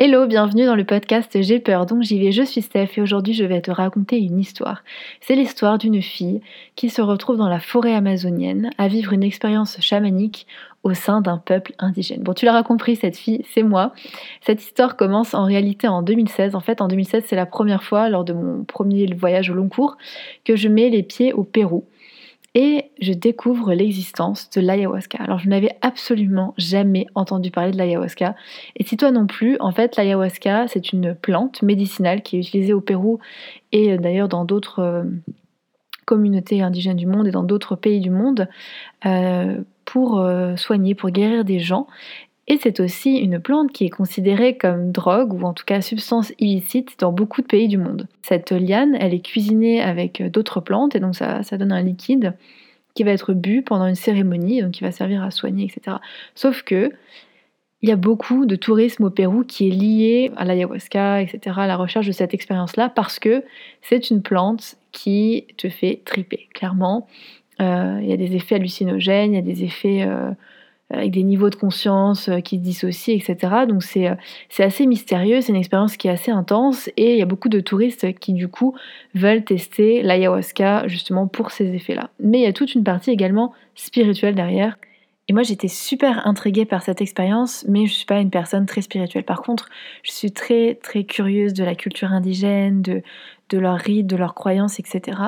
Hello, 0.00 0.28
bienvenue 0.28 0.64
dans 0.64 0.76
le 0.76 0.84
podcast 0.84 1.42
J'ai 1.42 1.58
peur 1.58 1.84
donc 1.84 2.04
j'y 2.04 2.20
vais, 2.20 2.30
je 2.30 2.44
suis 2.44 2.62
Steph 2.62 2.90
et 2.96 3.00
aujourd'hui 3.00 3.34
je 3.34 3.42
vais 3.42 3.60
te 3.60 3.72
raconter 3.72 4.16
une 4.16 4.38
histoire. 4.38 4.84
C'est 5.20 5.34
l'histoire 5.34 5.76
d'une 5.76 6.00
fille 6.02 6.40
qui 6.76 6.88
se 6.88 7.02
retrouve 7.02 7.36
dans 7.36 7.48
la 7.48 7.58
forêt 7.58 7.94
amazonienne 7.94 8.70
à 8.78 8.86
vivre 8.86 9.12
une 9.12 9.24
expérience 9.24 9.80
chamanique 9.80 10.46
au 10.84 10.94
sein 10.94 11.20
d'un 11.20 11.38
peuple 11.38 11.72
indigène. 11.80 12.22
Bon, 12.22 12.32
tu 12.32 12.46
l'auras 12.46 12.62
compris, 12.62 12.94
cette 12.94 13.16
fille, 13.16 13.44
c'est 13.52 13.64
moi. 13.64 13.92
Cette 14.40 14.62
histoire 14.62 14.96
commence 14.96 15.34
en 15.34 15.44
réalité 15.44 15.88
en 15.88 16.02
2016. 16.02 16.54
En 16.54 16.60
fait, 16.60 16.80
en 16.80 16.86
2016, 16.86 17.24
c'est 17.26 17.34
la 17.34 17.44
première 17.44 17.82
fois, 17.82 18.08
lors 18.08 18.22
de 18.22 18.32
mon 18.32 18.62
premier 18.62 19.12
voyage 19.14 19.50
au 19.50 19.54
long 19.54 19.68
cours, 19.68 19.96
que 20.44 20.54
je 20.54 20.68
mets 20.68 20.90
les 20.90 21.02
pieds 21.02 21.32
au 21.32 21.42
Pérou 21.42 21.84
et 22.54 22.90
je 23.00 23.12
découvre 23.12 23.72
l'existence 23.72 24.50
de 24.50 24.60
l'ayahuasca. 24.60 25.18
Alors 25.20 25.38
je 25.38 25.48
n'avais 25.48 25.76
absolument 25.82 26.54
jamais 26.56 27.06
entendu 27.14 27.50
parler 27.50 27.72
de 27.72 27.76
l'ayahuasca. 27.76 28.34
Et 28.76 28.84
si 28.84 28.96
toi 28.96 29.10
non 29.10 29.26
plus, 29.26 29.56
en 29.60 29.72
fait 29.72 29.96
l'ayahuasca 29.96 30.66
c'est 30.68 30.92
une 30.92 31.14
plante 31.14 31.62
médicinale 31.62 32.22
qui 32.22 32.36
est 32.36 32.40
utilisée 32.40 32.72
au 32.72 32.80
Pérou 32.80 33.18
et 33.72 33.92
euh, 33.92 33.98
d'ailleurs 33.98 34.28
dans 34.28 34.44
d'autres 34.44 34.80
euh, 34.80 35.04
communautés 36.04 36.62
indigènes 36.62 36.96
du 36.96 37.06
monde 37.06 37.28
et 37.28 37.30
dans 37.30 37.42
d'autres 37.42 37.76
pays 37.76 38.00
du 38.00 38.10
monde 38.10 38.48
euh, 39.04 39.58
pour 39.84 40.22
soigner, 40.56 40.94
pour 40.94 41.08
guérir 41.08 41.46
des 41.46 41.60
gens. 41.60 41.86
Et 42.50 42.58
c'est 42.62 42.80
aussi 42.80 43.16
une 43.18 43.38
plante 43.38 43.72
qui 43.72 43.84
est 43.84 43.90
considérée 43.90 44.56
comme 44.56 44.90
drogue 44.90 45.34
ou 45.34 45.44
en 45.44 45.52
tout 45.52 45.66
cas 45.66 45.82
substance 45.82 46.32
illicite 46.38 46.98
dans 46.98 47.12
beaucoup 47.12 47.42
de 47.42 47.46
pays 47.46 47.68
du 47.68 47.76
monde. 47.76 48.08
Cette 48.22 48.52
liane, 48.52 48.96
elle 48.98 49.12
est 49.12 49.20
cuisinée 49.20 49.82
avec 49.82 50.22
d'autres 50.30 50.60
plantes 50.60 50.96
et 50.96 51.00
donc 51.00 51.14
ça, 51.14 51.42
donne 51.52 51.72
un 51.72 51.82
liquide 51.82 52.32
qui 52.94 53.04
va 53.04 53.10
être 53.12 53.34
bu 53.34 53.60
pendant 53.62 53.86
une 53.86 53.94
cérémonie, 53.94 54.62
donc 54.62 54.72
qui 54.72 54.82
va 54.82 54.92
servir 54.92 55.22
à 55.22 55.30
soigner, 55.30 55.66
etc. 55.66 55.98
Sauf 56.34 56.62
que 56.62 56.90
il 57.82 57.88
y 57.88 57.92
a 57.92 57.96
beaucoup 57.96 58.44
de 58.44 58.56
tourisme 58.56 59.04
au 59.04 59.10
Pérou 59.10 59.44
qui 59.44 59.68
est 59.68 59.70
lié 59.70 60.32
à 60.36 60.44
l'ayahuasca, 60.44 61.20
etc., 61.22 61.58
à 61.58 61.66
la 61.68 61.76
recherche 61.76 62.06
de 62.08 62.12
cette 62.12 62.34
expérience-là, 62.34 62.88
parce 62.88 63.20
que 63.20 63.44
c'est 63.82 64.10
une 64.10 64.20
plante 64.20 64.76
qui 64.90 65.46
te 65.58 65.68
fait 65.68 66.00
triper, 66.04 66.48
clairement. 66.54 67.06
Euh, 67.60 68.00
il 68.02 68.08
y 68.08 68.12
a 68.12 68.16
des 68.16 68.34
effets 68.34 68.56
hallucinogènes, 68.56 69.32
il 69.32 69.36
y 69.36 69.38
a 69.38 69.42
des 69.42 69.62
effets 69.62 70.02
euh, 70.02 70.32
avec 70.90 71.10
des 71.10 71.22
niveaux 71.22 71.50
de 71.50 71.54
conscience 71.54 72.28
euh, 72.28 72.40
qui 72.40 72.56
se 72.56 72.62
dissocient, 72.62 73.14
etc. 73.14 73.36
Donc 73.68 73.82
euh, 73.96 74.14
c'est 74.48 74.64
assez 74.64 74.86
mystérieux, 74.86 75.40
c'est 75.40 75.50
une 75.50 75.56
expérience 75.56 75.96
qui 75.96 76.08
est 76.08 76.10
assez 76.10 76.30
intense 76.30 76.88
et 76.96 77.12
il 77.12 77.18
y 77.18 77.22
a 77.22 77.26
beaucoup 77.26 77.48
de 77.48 77.60
touristes 77.60 78.18
qui 78.18 78.32
du 78.32 78.48
coup 78.48 78.74
veulent 79.14 79.44
tester 79.44 80.02
l'ayahuasca 80.02 80.88
justement 80.88 81.26
pour 81.26 81.50
ces 81.50 81.74
effets-là. 81.74 82.10
Mais 82.20 82.38
il 82.38 82.44
y 82.44 82.46
a 82.46 82.52
toute 82.52 82.74
une 82.74 82.84
partie 82.84 83.10
également 83.10 83.52
spirituelle 83.74 84.34
derrière. 84.34 84.76
Et 85.28 85.34
moi 85.34 85.42
j'étais 85.42 85.68
super 85.68 86.26
intriguée 86.26 86.64
par 86.64 86.82
cette 86.82 87.02
expérience, 87.02 87.64
mais 87.68 87.80
je 87.86 87.92
ne 87.92 87.96
suis 87.96 88.06
pas 88.06 88.18
une 88.18 88.30
personne 88.30 88.64
très 88.64 88.80
spirituelle. 88.80 89.24
Par 89.24 89.42
contre, 89.42 89.68
je 90.02 90.10
suis 90.10 90.32
très 90.32 90.74
très 90.82 91.04
curieuse 91.04 91.52
de 91.52 91.64
la 91.64 91.74
culture 91.74 92.12
indigène, 92.12 92.80
de, 92.80 93.02
de 93.50 93.58
leurs 93.58 93.76
rites, 93.76 94.06
de 94.06 94.16
leurs 94.16 94.34
croyances, 94.34 94.78
etc. 94.80 95.18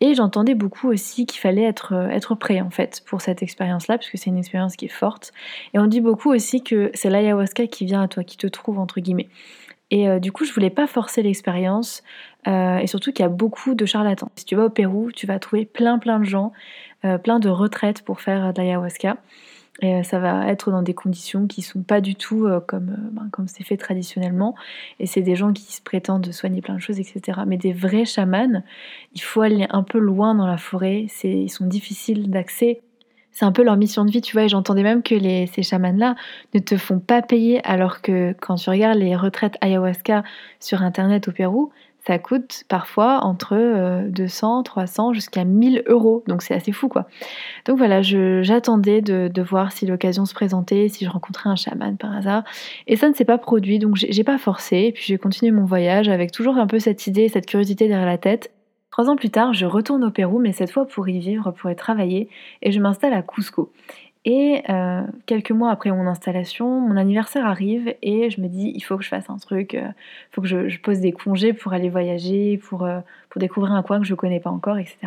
Et 0.00 0.14
j'entendais 0.14 0.54
beaucoup 0.54 0.88
aussi 0.88 1.26
qu'il 1.26 1.40
fallait 1.40 1.62
être, 1.62 1.94
euh, 1.94 2.08
être 2.08 2.34
prêt 2.34 2.60
en 2.60 2.70
fait 2.70 3.02
pour 3.06 3.20
cette 3.20 3.42
expérience-là, 3.42 3.98
puisque 3.98 4.18
c'est 4.18 4.30
une 4.30 4.38
expérience 4.38 4.74
qui 4.74 4.86
est 4.86 4.88
forte. 4.88 5.32
Et 5.74 5.78
on 5.78 5.86
dit 5.86 6.00
beaucoup 6.00 6.32
aussi 6.32 6.62
que 6.62 6.90
c'est 6.94 7.10
l'ayahuasca 7.10 7.68
qui 7.68 7.84
vient 7.84 8.02
à 8.02 8.08
toi, 8.08 8.24
qui 8.24 8.36
te 8.36 8.48
trouve 8.48 8.80
entre 8.80 9.00
guillemets. 9.00 9.28
Et 9.90 10.08
euh, 10.08 10.18
du 10.18 10.32
coup, 10.32 10.44
je 10.44 10.52
voulais 10.52 10.70
pas 10.70 10.86
forcer 10.86 11.22
l'expérience, 11.22 12.02
euh, 12.48 12.78
et 12.78 12.86
surtout 12.86 13.12
qu'il 13.12 13.22
y 13.22 13.26
a 13.26 13.30
beaucoup 13.30 13.74
de 13.74 13.86
charlatans. 13.86 14.30
Si 14.36 14.44
tu 14.44 14.56
vas 14.56 14.64
au 14.64 14.70
Pérou, 14.70 15.12
tu 15.12 15.26
vas 15.26 15.38
trouver 15.38 15.64
plein 15.64 15.98
plein 15.98 16.18
de 16.18 16.24
gens, 16.24 16.52
plein 17.22 17.38
de 17.38 17.48
retraites 17.48 18.02
pour 18.02 18.20
faire 18.20 18.52
de 18.52 18.60
l'ayahuasca. 18.60 19.16
Et 19.82 19.94
euh, 19.94 20.02
ça 20.02 20.18
va 20.18 20.48
être 20.48 20.70
dans 20.70 20.82
des 20.82 20.94
conditions 20.94 21.46
qui 21.46 21.62
sont 21.62 21.82
pas 21.82 22.00
du 22.00 22.14
tout 22.14 22.46
euh, 22.46 22.60
comme 22.60 22.90
euh, 22.90 23.10
ben, 23.12 23.28
comme 23.30 23.46
c'est 23.46 23.64
fait 23.64 23.76
traditionnellement. 23.76 24.54
Et 25.00 25.06
c'est 25.06 25.20
des 25.20 25.36
gens 25.36 25.52
qui 25.52 25.70
se 25.72 25.82
prétendent 25.82 26.32
soigner 26.32 26.62
plein 26.62 26.74
de 26.74 26.80
choses, 26.80 26.98
etc. 26.98 27.40
Mais 27.46 27.58
des 27.58 27.72
vrais 27.72 28.06
chamans, 28.06 28.62
il 29.14 29.20
faut 29.20 29.42
aller 29.42 29.66
un 29.70 29.82
peu 29.82 29.98
loin 29.98 30.34
dans 30.34 30.46
la 30.46 30.56
forêt. 30.56 31.06
C'est, 31.08 31.30
ils 31.30 31.50
sont 31.50 31.66
difficiles 31.66 32.30
d'accès. 32.30 32.80
C'est 33.36 33.44
un 33.44 33.52
peu 33.52 33.62
leur 33.62 33.76
mission 33.76 34.06
de 34.06 34.10
vie, 34.10 34.22
tu 34.22 34.32
vois. 34.32 34.44
Et 34.44 34.48
j'entendais 34.48 34.82
même 34.82 35.02
que 35.02 35.14
ces 35.18 35.62
chamans-là 35.62 36.14
ne 36.54 36.58
te 36.58 36.78
font 36.78 37.00
pas 37.00 37.20
payer, 37.20 37.62
alors 37.64 38.00
que 38.00 38.34
quand 38.40 38.54
tu 38.54 38.70
regardes 38.70 38.96
les 38.96 39.14
retraites 39.14 39.58
ayahuasca 39.60 40.24
sur 40.58 40.80
Internet 40.80 41.28
au 41.28 41.32
Pérou, 41.32 41.70
ça 42.06 42.18
coûte 42.18 42.64
parfois 42.68 43.24
entre 43.24 44.06
200, 44.08 44.60
euh, 44.60 44.62
300 44.62 45.12
jusqu'à 45.12 45.44
1000 45.44 45.82
euros. 45.86 46.24
Donc 46.26 46.40
c'est 46.40 46.54
assez 46.54 46.72
fou 46.72 46.88
quoi. 46.88 47.08
Donc 47.66 47.76
voilà, 47.76 48.00
j'attendais 48.00 49.02
de, 49.02 49.28
de, 49.28 49.42
voir 49.42 49.70
si 49.70 49.84
l'occasion 49.84 50.24
se 50.24 50.32
présentait, 50.32 50.88
si 50.88 51.04
je 51.04 51.10
rencontrais 51.10 51.50
un 51.50 51.56
chaman 51.56 51.98
par 51.98 52.16
hasard. 52.16 52.42
Et 52.86 52.96
ça 52.96 53.10
ne 53.10 53.14
s'est 53.14 53.26
pas 53.26 53.36
produit, 53.36 53.78
donc 53.78 53.96
j'ai 53.96 54.24
pas 54.24 54.38
forcé. 54.38 54.76
Et 54.76 54.92
puis 54.92 55.04
j'ai 55.08 55.18
continué 55.18 55.52
mon 55.52 55.66
voyage 55.66 56.08
avec 56.08 56.32
toujours 56.32 56.56
un 56.56 56.66
peu 56.66 56.78
cette 56.78 57.06
idée, 57.06 57.28
cette 57.28 57.44
curiosité 57.44 57.86
derrière 57.86 58.06
la 58.06 58.16
tête. 58.16 58.50
Trois 58.90 59.10
ans 59.10 59.16
plus 59.16 59.30
tard, 59.30 59.52
je 59.52 59.66
retourne 59.66 60.04
au 60.04 60.10
Pérou, 60.10 60.38
mais 60.38 60.52
cette 60.52 60.70
fois 60.70 60.86
pour 60.86 61.08
y 61.08 61.18
vivre, 61.18 61.50
pour 61.50 61.70
y 61.70 61.76
travailler, 61.76 62.28
et 62.62 62.72
je 62.72 62.80
m'installe 62.80 63.12
à 63.12 63.22
Cusco. 63.22 63.72
Et 64.26 64.64
euh, 64.68 65.02
quelques 65.26 65.52
mois 65.52 65.70
après 65.70 65.92
mon 65.92 66.08
installation, 66.08 66.80
mon 66.80 66.96
anniversaire 66.96 67.46
arrive 67.46 67.94
et 68.02 68.28
je 68.28 68.40
me 68.40 68.48
dis 68.48 68.72
il 68.74 68.80
faut 68.80 68.96
que 68.96 69.04
je 69.04 69.08
fasse 69.08 69.30
un 69.30 69.36
truc, 69.36 69.74
il 69.74 69.78
euh, 69.78 69.88
faut 70.32 70.42
que 70.42 70.48
je, 70.48 70.80
pose 70.80 70.98
des 70.98 71.12
congés 71.12 71.52
pour 71.52 71.72
aller 71.72 71.88
voyager, 71.88 72.58
pour, 72.58 72.82
euh, 72.82 72.98
pour 73.30 73.38
découvrir 73.38 73.72
un 73.72 73.84
coin 73.84 74.00
que 74.00 74.04
je 74.04 74.14
ne 74.14 74.16
connais 74.16 74.40
pas 74.40 74.50
encore, 74.50 74.78
etc. 74.78 74.98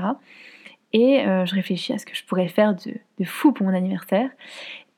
Et 0.94 1.22
je 1.24 1.54
réfléchis 1.54 1.94
à 1.94 2.00
ce 2.00 2.06
que 2.06 2.16
je 2.16 2.24
pourrais 2.24 2.48
faire 2.48 2.74
de, 2.74 2.94
de, 3.20 3.24
fou 3.24 3.52
pour 3.52 3.68
mon 3.68 3.76
anniversaire. 3.76 4.30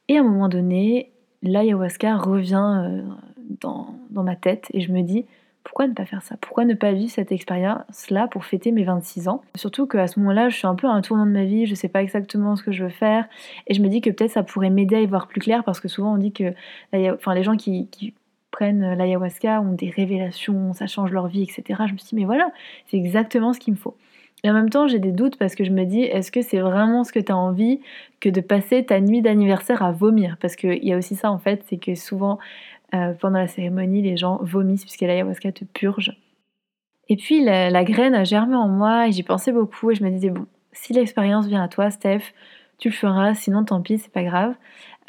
Et 0.07 0.17
à 0.17 0.21
un 0.21 0.23
moment 0.23 0.47
donné, 0.47 1.11
l'ayahuasca 1.41 2.15
revient 2.15 3.03
dans, 3.59 3.95
dans 4.09 4.23
ma 4.23 4.37
tête 4.37 4.67
et 4.73 4.79
je 4.79 4.93
me 4.93 5.01
dis 5.01 5.25
pourquoi 5.63 5.87
ne 5.87 5.93
pas 5.93 6.05
faire 6.05 6.23
ça? 6.23 6.35
Pourquoi 6.41 6.65
ne 6.65 6.73
pas 6.73 6.91
vivre 6.91 7.11
cette 7.11 7.31
expérience-là 7.31 8.27
pour 8.27 8.45
fêter 8.45 8.71
mes 8.71 8.83
26 8.83 9.27
ans? 9.27 9.41
Surtout 9.55 9.85
qu'à 9.85 10.07
ce 10.07 10.19
moment-là, 10.19 10.49
je 10.49 10.57
suis 10.57 10.67
un 10.67 10.75
peu 10.75 10.87
à 10.87 10.91
un 10.91 11.01
tournant 11.01 11.25
de 11.25 11.31
ma 11.31 11.45
vie, 11.45 11.65
je 11.65 11.71
ne 11.71 11.75
sais 11.75 11.87
pas 11.87 12.01
exactement 12.01 12.55
ce 12.55 12.63
que 12.63 12.71
je 12.71 12.83
veux 12.83 12.89
faire, 12.89 13.27
et 13.67 13.73
je 13.73 13.81
me 13.81 13.87
dis 13.87 14.01
que 14.01 14.09
peut-être 14.09 14.31
ça 14.31 14.43
pourrait 14.43 14.69
m'aider 14.69 14.95
à 14.95 15.01
y 15.01 15.05
voir 15.05 15.27
plus 15.27 15.39
clair, 15.39 15.63
parce 15.63 15.79
que 15.79 15.87
souvent 15.87 16.13
on 16.13 16.17
dit 16.17 16.31
que 16.31 16.53
enfin, 16.93 17.33
les 17.33 17.43
gens 17.43 17.55
qui, 17.55 18.13
prennent 18.51 18.95
l'ayahuasca 18.95 19.61
ont 19.61 19.71
des 19.71 19.89
révélations, 19.89 20.73
ça 20.73 20.85
change 20.85 21.11
leur 21.11 21.27
vie, 21.27 21.43
etc. 21.43 21.83
Je 21.87 21.93
me 21.93 21.97
suis 21.97 22.09
dit, 22.09 22.15
mais 22.15 22.25
voilà, 22.25 22.51
c'est 22.87 22.97
exactement 22.97 23.53
ce 23.53 23.59
qu'il 23.59 23.73
me 23.73 23.77
faut. 23.77 23.95
Et 24.43 24.49
en 24.49 24.53
même 24.53 24.69
temps, 24.69 24.87
j'ai 24.87 24.99
des 24.99 25.11
doutes 25.11 25.37
parce 25.37 25.55
que 25.55 25.63
je 25.63 25.71
me 25.71 25.85
dis, 25.85 26.01
est-ce 26.01 26.31
que 26.31 26.41
c'est 26.41 26.59
vraiment 26.59 27.03
ce 27.03 27.13
que 27.13 27.19
tu 27.19 27.31
as 27.31 27.37
envie 27.37 27.79
que 28.19 28.27
de 28.27 28.41
passer 28.41 28.83
ta 28.83 28.99
nuit 28.99 29.21
d'anniversaire 29.21 29.83
à 29.83 29.91
vomir? 29.91 30.37
Parce 30.41 30.55
qu'il 30.55 30.83
y 30.83 30.93
a 30.93 30.97
aussi 30.97 31.15
ça 31.15 31.31
en 31.31 31.37
fait, 31.37 31.63
c'est 31.69 31.77
que 31.77 31.95
souvent 31.95 32.39
euh, 32.93 33.13
pendant 33.13 33.39
la 33.39 33.47
cérémonie, 33.47 34.01
les 34.01 34.17
gens 34.17 34.39
vomissent 34.41 34.83
puisque 34.83 35.01
l'ayahuasca 35.01 35.51
te 35.51 35.63
purge. 35.63 36.17
Et 37.07 37.15
puis 37.15 37.43
la, 37.43 37.83
graine 37.83 38.15
a 38.15 38.23
germé 38.23 38.55
en 38.55 38.67
moi 38.67 39.07
et 39.07 39.11
j'y 39.11 39.23
pensais 39.23 39.51
beaucoup 39.51 39.91
et 39.91 39.95
je 39.95 40.03
me 40.03 40.09
disais, 40.09 40.29
bon, 40.29 40.45
si 40.71 40.93
l'expérience 40.93 41.47
vient 41.47 41.63
à 41.63 41.67
toi, 41.67 41.89
Steph, 41.89 42.33
tu 42.77 42.89
le 42.89 42.93
feras, 42.93 43.33
sinon 43.33 43.63
tant 43.63 43.81
pis, 43.81 43.97
c'est 43.97 44.11
pas 44.11 44.23
grave. 44.23 44.55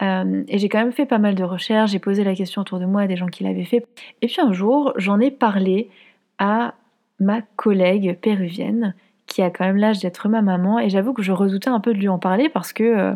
Euh, 0.02 0.42
et 0.48 0.58
j'ai 0.58 0.68
quand 0.68 0.78
même 0.78 0.92
fait 0.92 1.06
pas 1.06 1.18
mal 1.18 1.34
de 1.34 1.44
recherches, 1.44 1.92
j'ai 1.92 1.98
posé 1.98 2.24
la 2.24 2.34
question 2.34 2.62
autour 2.62 2.80
de 2.80 2.86
moi 2.86 3.02
à 3.02 3.06
des 3.06 3.16
gens 3.16 3.28
qui 3.28 3.44
l'avaient 3.44 3.64
fait. 3.64 3.86
Et 4.20 4.26
puis 4.26 4.40
un 4.40 4.52
jour, 4.52 4.92
j'en 4.96 5.20
ai 5.20 5.30
parlé 5.30 5.90
à 6.38 6.74
ma 7.20 7.42
collègue 7.42 8.18
péruvienne 8.20 8.94
qui 9.26 9.42
a 9.42 9.50
quand 9.50 9.64
même 9.64 9.76
l'âge 9.76 10.00
d'être 10.00 10.28
ma 10.28 10.42
maman 10.42 10.78
et 10.78 10.88
j'avoue 10.88 11.12
que 11.12 11.22
je 11.22 11.32
redoutais 11.32 11.68
un 11.68 11.80
peu 11.80 11.94
de 11.94 11.98
lui 11.98 12.08
en 12.08 12.18
parler 12.18 12.48
parce 12.48 12.72
que 12.72 12.82
euh, 12.82 13.14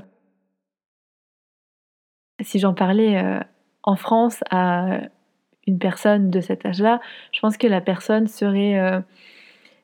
si 2.41 2.59
j'en 2.59 2.75
parlais 2.75 3.41
en 3.87 3.97
France 3.97 4.43
à 4.51 5.01
une 5.67 5.79
personne 5.79 6.31
de 6.31 6.41
cet 6.41 6.67
âge-là, 6.67 7.01
je 7.33 7.41
pense 7.41 7.57
que 7.57 7.67
la 7.67 7.81
personne 7.81 8.27
serait 8.29 8.79
euh, 8.79 9.01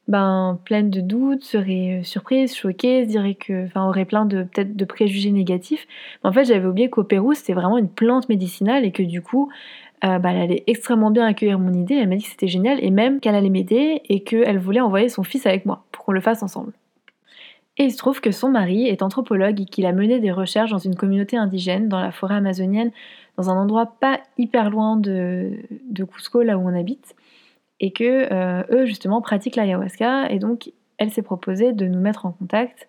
ben, 0.09 0.61
pleine 0.65 0.91
de 0.91 1.01
doutes, 1.01 1.45
serait 1.45 2.01
euh, 2.01 2.03
surprise, 2.03 2.55
choquée, 2.55 3.07
dirait 3.07 3.35
que, 3.35 3.67
enfin, 3.67 3.87
aurait 3.89 4.05
plein 4.05 4.25
de 4.25 4.43
peut-être 4.45 4.77
de 4.77 4.85
préjugés 4.85 5.31
négatifs. 5.31 5.87
En 6.23 6.33
fait, 6.33 6.45
j'avais 6.45 6.67
oublié 6.67 6.91
qu'au 6.91 7.05
Pérou, 7.05 7.35
c'était 7.35 7.53
vraiment 7.53 7.79
une 7.79 7.89
plante 7.89 8.29
médicinale 8.29 8.85
et 8.85 8.93
que 8.93 9.03
du 9.03 9.23
coup, 9.23 9.51
euh, 10.05 10.19
bah, 10.19 10.33
elle 10.33 10.43
allait 10.43 10.65
extrêmement 10.67 11.11
bien 11.11 11.27
accueillir 11.27 11.59
mon 11.59 11.73
idée. 11.73 11.95
Elle 11.95 12.09
m'a 12.09 12.17
dit 12.17 12.25
que 12.25 12.31
c'était 12.31 12.49
génial 12.49 12.83
et 12.83 12.91
même 12.91 13.21
qu'elle 13.21 13.35
allait 13.35 13.51
m'aider 13.51 14.03
et 14.09 14.23
qu'elle 14.23 14.59
voulait 14.59 14.81
envoyer 14.81 15.09
son 15.09 15.23
fils 15.23 15.47
avec 15.47 15.67
moi 15.67 15.85
pour 15.93 16.05
qu'on 16.05 16.13
le 16.13 16.21
fasse 16.21 16.43
ensemble. 16.43 16.73
Et 17.79 17.85
il 17.85 17.91
se 17.91 17.97
trouve 17.97 18.21
que 18.21 18.33
son 18.33 18.51
mari 18.51 18.87
est 18.87 19.03
anthropologue 19.03 19.61
et 19.61 19.65
qu'il 19.65 19.87
a 19.87 19.93
mené 19.93 20.21
des 20.21 20.31
recherches 20.31 20.71
dans 20.71 20.79
une 20.79 20.95
communauté 20.95 21.37
indigène 21.37 21.89
dans 21.89 22.01
la 22.01 22.13
forêt 22.13 22.35
amazonienne, 22.35 22.91
dans 23.39 23.49
un 23.49 23.57
endroit 23.57 23.97
pas 23.99 24.21
hyper 24.37 24.69
loin 24.69 24.97
de, 24.97 25.53
de 25.89 26.05
Cusco, 26.05 26.43
là 26.43 26.59
où 26.59 26.69
on 26.69 26.79
habite, 26.79 27.15
et 27.81 27.93
que 27.93 28.33
euh, 28.33 28.63
eux 28.71 28.85
justement 28.85 29.23
pratiquent 29.23 29.57
l'ayahuasca, 29.57 30.31
et 30.31 30.39
donc 30.39 30.71
elle 30.99 31.11
s'est 31.11 31.23
proposée 31.23 31.73
de 31.73 31.87
nous 31.87 32.01
mettre 32.01 32.27
en 32.27 32.33
contact 32.33 32.89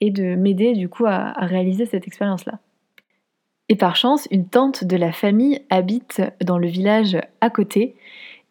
et 0.00 0.10
de 0.10 0.34
m'aider 0.34 0.74
du 0.74 0.88
coup 0.88 1.06
à, 1.06 1.32
à 1.40 1.46
réaliser 1.46 1.86
cette 1.86 2.06
expérience-là. 2.06 2.58
Et 3.68 3.76
par 3.76 3.96
chance, 3.96 4.28
une 4.30 4.48
tante 4.48 4.84
de 4.84 4.96
la 4.96 5.12
famille 5.12 5.62
habite 5.70 6.22
dans 6.44 6.58
le 6.58 6.68
village 6.68 7.16
à 7.40 7.50
côté 7.50 7.96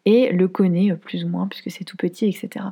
et 0.05 0.31
le 0.31 0.47
connaît 0.47 0.93
plus 0.95 1.23
ou 1.25 1.27
moins 1.27 1.47
puisque 1.47 1.71
c'est 1.71 1.83
tout 1.83 1.97
petit, 1.97 2.27
etc. 2.27 2.65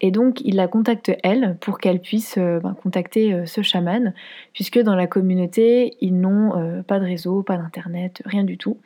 Et 0.00 0.10
donc, 0.10 0.40
il 0.44 0.56
la 0.56 0.68
contacte 0.68 1.12
elle 1.22 1.56
pour 1.60 1.78
qu'elle 1.78 2.00
puisse 2.00 2.36
euh, 2.38 2.60
ben, 2.60 2.74
contacter 2.82 3.32
euh, 3.32 3.46
ce 3.46 3.62
chaman, 3.62 4.14
puisque 4.52 4.78
dans 4.78 4.94
la 4.94 5.06
communauté, 5.06 5.96
ils 6.00 6.18
n'ont 6.18 6.56
euh, 6.56 6.82
pas 6.82 6.98
de 6.98 7.04
réseau, 7.04 7.42
pas 7.42 7.56
d'internet, 7.56 8.22
rien 8.24 8.44
du 8.44 8.56
tout. 8.56 8.78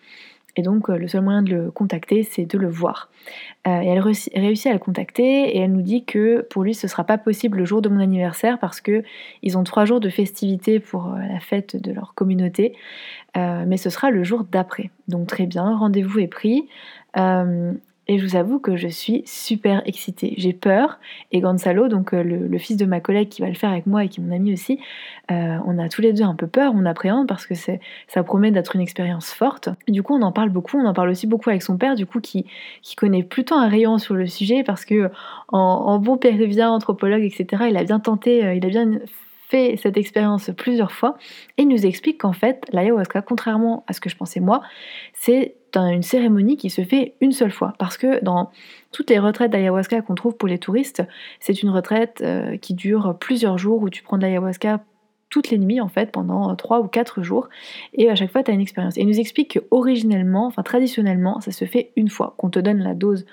Et 0.56 0.62
donc 0.62 0.86
le 0.86 1.08
seul 1.08 1.22
moyen 1.22 1.42
de 1.42 1.50
le 1.50 1.70
contacter, 1.72 2.22
c'est 2.22 2.46
de 2.46 2.56
le 2.58 2.68
voir. 2.68 3.10
et 3.66 3.70
elle 3.70 3.98
réussit 3.98 4.66
à 4.68 4.72
le 4.72 4.78
contacter 4.78 5.48
et 5.48 5.58
elle 5.58 5.72
nous 5.72 5.82
dit 5.82 6.04
que 6.04 6.46
pour 6.48 6.62
lui, 6.62 6.74
ce 6.74 6.86
ne 6.86 6.90
sera 6.90 7.02
pas 7.02 7.18
possible 7.18 7.58
le 7.58 7.64
jour 7.64 7.82
de 7.82 7.88
mon 7.88 7.98
anniversaire 7.98 8.60
parce 8.60 8.80
que 8.80 9.02
ils 9.42 9.58
ont 9.58 9.64
trois 9.64 9.84
jours 9.84 9.98
de 9.98 10.08
festivités 10.08 10.78
pour 10.78 11.08
la 11.08 11.40
fête 11.40 11.74
de 11.74 11.90
leur 11.90 12.14
communauté, 12.14 12.72
mais 13.34 13.76
ce 13.76 13.90
sera 13.90 14.12
le 14.12 14.22
jour 14.22 14.44
d'après. 14.48 14.90
Donc 15.08 15.26
très 15.26 15.46
bien, 15.46 15.76
rendez-vous 15.76 16.20
est 16.20 16.28
pris. 16.28 16.68
Et 18.06 18.18
je 18.18 18.26
vous 18.26 18.36
avoue 18.36 18.58
que 18.58 18.76
je 18.76 18.88
suis 18.88 19.22
super 19.24 19.82
excitée. 19.86 20.34
J'ai 20.36 20.52
peur. 20.52 20.98
Et 21.32 21.40
Gonzalo, 21.40 21.88
donc 21.88 22.12
euh, 22.12 22.22
le, 22.22 22.58
fils 22.58 22.76
de 22.76 22.84
ma 22.84 23.00
collègue 23.00 23.28
qui 23.30 23.40
va 23.40 23.48
le 23.48 23.54
faire 23.54 23.70
avec 23.70 23.86
moi 23.86 24.04
et 24.04 24.08
qui 24.08 24.20
est 24.20 24.24
mon 24.24 24.34
ami 24.34 24.52
aussi, 24.52 24.78
euh, 25.30 25.56
on 25.64 25.78
a 25.78 25.88
tous 25.88 26.02
les 26.02 26.12
deux 26.12 26.22
un 26.22 26.34
peu 26.34 26.46
peur, 26.46 26.72
on 26.74 26.84
appréhende 26.84 27.26
parce 27.26 27.46
que 27.46 27.54
ça 27.54 28.22
promet 28.22 28.50
d'être 28.50 28.76
une 28.76 28.82
expérience 28.82 29.32
forte. 29.32 29.70
du 29.88 30.02
coup, 30.02 30.14
on 30.14 30.22
en 30.22 30.32
parle 30.32 30.50
beaucoup. 30.50 30.78
On 30.78 30.86
en 30.86 30.94
parle 30.94 31.08
aussi 31.08 31.26
beaucoup 31.26 31.48
avec 31.48 31.62
son 31.62 31.78
père, 31.78 31.94
du 31.94 32.06
coup, 32.06 32.20
qui, 32.20 32.46
connaît 32.96 33.24
plutôt 33.24 33.56
un 33.56 33.68
rayon 33.68 33.98
sur 33.98 34.14
le 34.14 34.26
sujet 34.26 34.62
parce 34.62 34.84
que 34.84 35.10
en, 35.48 35.98
bon 35.98 36.16
péruvien, 36.16 36.70
anthropologue, 36.70 37.22
etc., 37.22 37.64
il 37.68 37.76
a 37.76 37.84
bien 37.84 37.98
tenté, 37.98 38.44
euh, 38.44 38.54
il 38.54 38.64
a 38.64 38.68
bien 38.68 39.00
cette 39.76 39.96
expérience 39.96 40.50
plusieurs 40.56 40.92
fois 40.92 41.16
et 41.58 41.64
nous 41.64 41.86
explique 41.86 42.20
qu'en 42.20 42.32
fait, 42.32 42.66
l'ayahuasca, 42.72 43.22
contrairement 43.22 43.84
à 43.86 43.92
ce 43.92 44.00
que 44.00 44.10
je 44.10 44.16
pensais 44.16 44.40
moi, 44.40 44.62
c'est 45.12 45.56
une 45.76 46.02
cérémonie 46.02 46.56
qui 46.56 46.70
se 46.70 46.82
fait 46.82 47.14
une 47.20 47.32
seule 47.32 47.50
fois. 47.50 47.74
Parce 47.78 47.96
que 47.96 48.22
dans 48.22 48.50
toutes 48.92 49.10
les 49.10 49.18
retraites 49.18 49.50
d'ayahuasca 49.50 50.02
qu'on 50.02 50.14
trouve 50.14 50.36
pour 50.36 50.48
les 50.48 50.58
touristes, 50.58 51.02
c'est 51.40 51.62
une 51.62 51.70
retraite 51.70 52.22
euh, 52.22 52.56
qui 52.56 52.74
dure 52.74 53.16
plusieurs 53.18 53.58
jours 53.58 53.82
où 53.82 53.90
tu 53.90 54.02
prends 54.02 54.16
de 54.16 54.22
l'ayahuasca 54.22 54.84
toutes 55.30 55.50
les 55.50 55.58
nuits 55.58 55.80
en 55.80 55.88
fait 55.88 56.12
pendant 56.12 56.54
trois 56.54 56.80
ou 56.80 56.86
quatre 56.86 57.22
jours 57.22 57.48
et 57.92 58.08
à 58.08 58.14
chaque 58.14 58.30
fois 58.30 58.44
tu 58.44 58.52
as 58.52 58.54
une 58.54 58.60
expérience. 58.60 58.96
Et 58.96 59.00
il 59.00 59.08
nous 59.08 59.18
explique 59.18 59.54
que 59.54 59.58
originellement, 59.72 60.46
enfin 60.46 60.62
traditionnellement, 60.62 61.40
ça 61.40 61.50
se 61.50 61.64
fait 61.64 61.90
une 61.96 62.08
fois, 62.08 62.34
qu'on 62.38 62.50
te 62.50 62.60
donne 62.60 62.78
la 62.78 62.94
dose, 62.94 63.26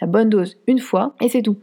la 0.00 0.08
bonne 0.08 0.28
dose 0.28 0.56
une 0.66 0.80
fois 0.80 1.14
et 1.20 1.28
c'est 1.28 1.42
tout. 1.42 1.56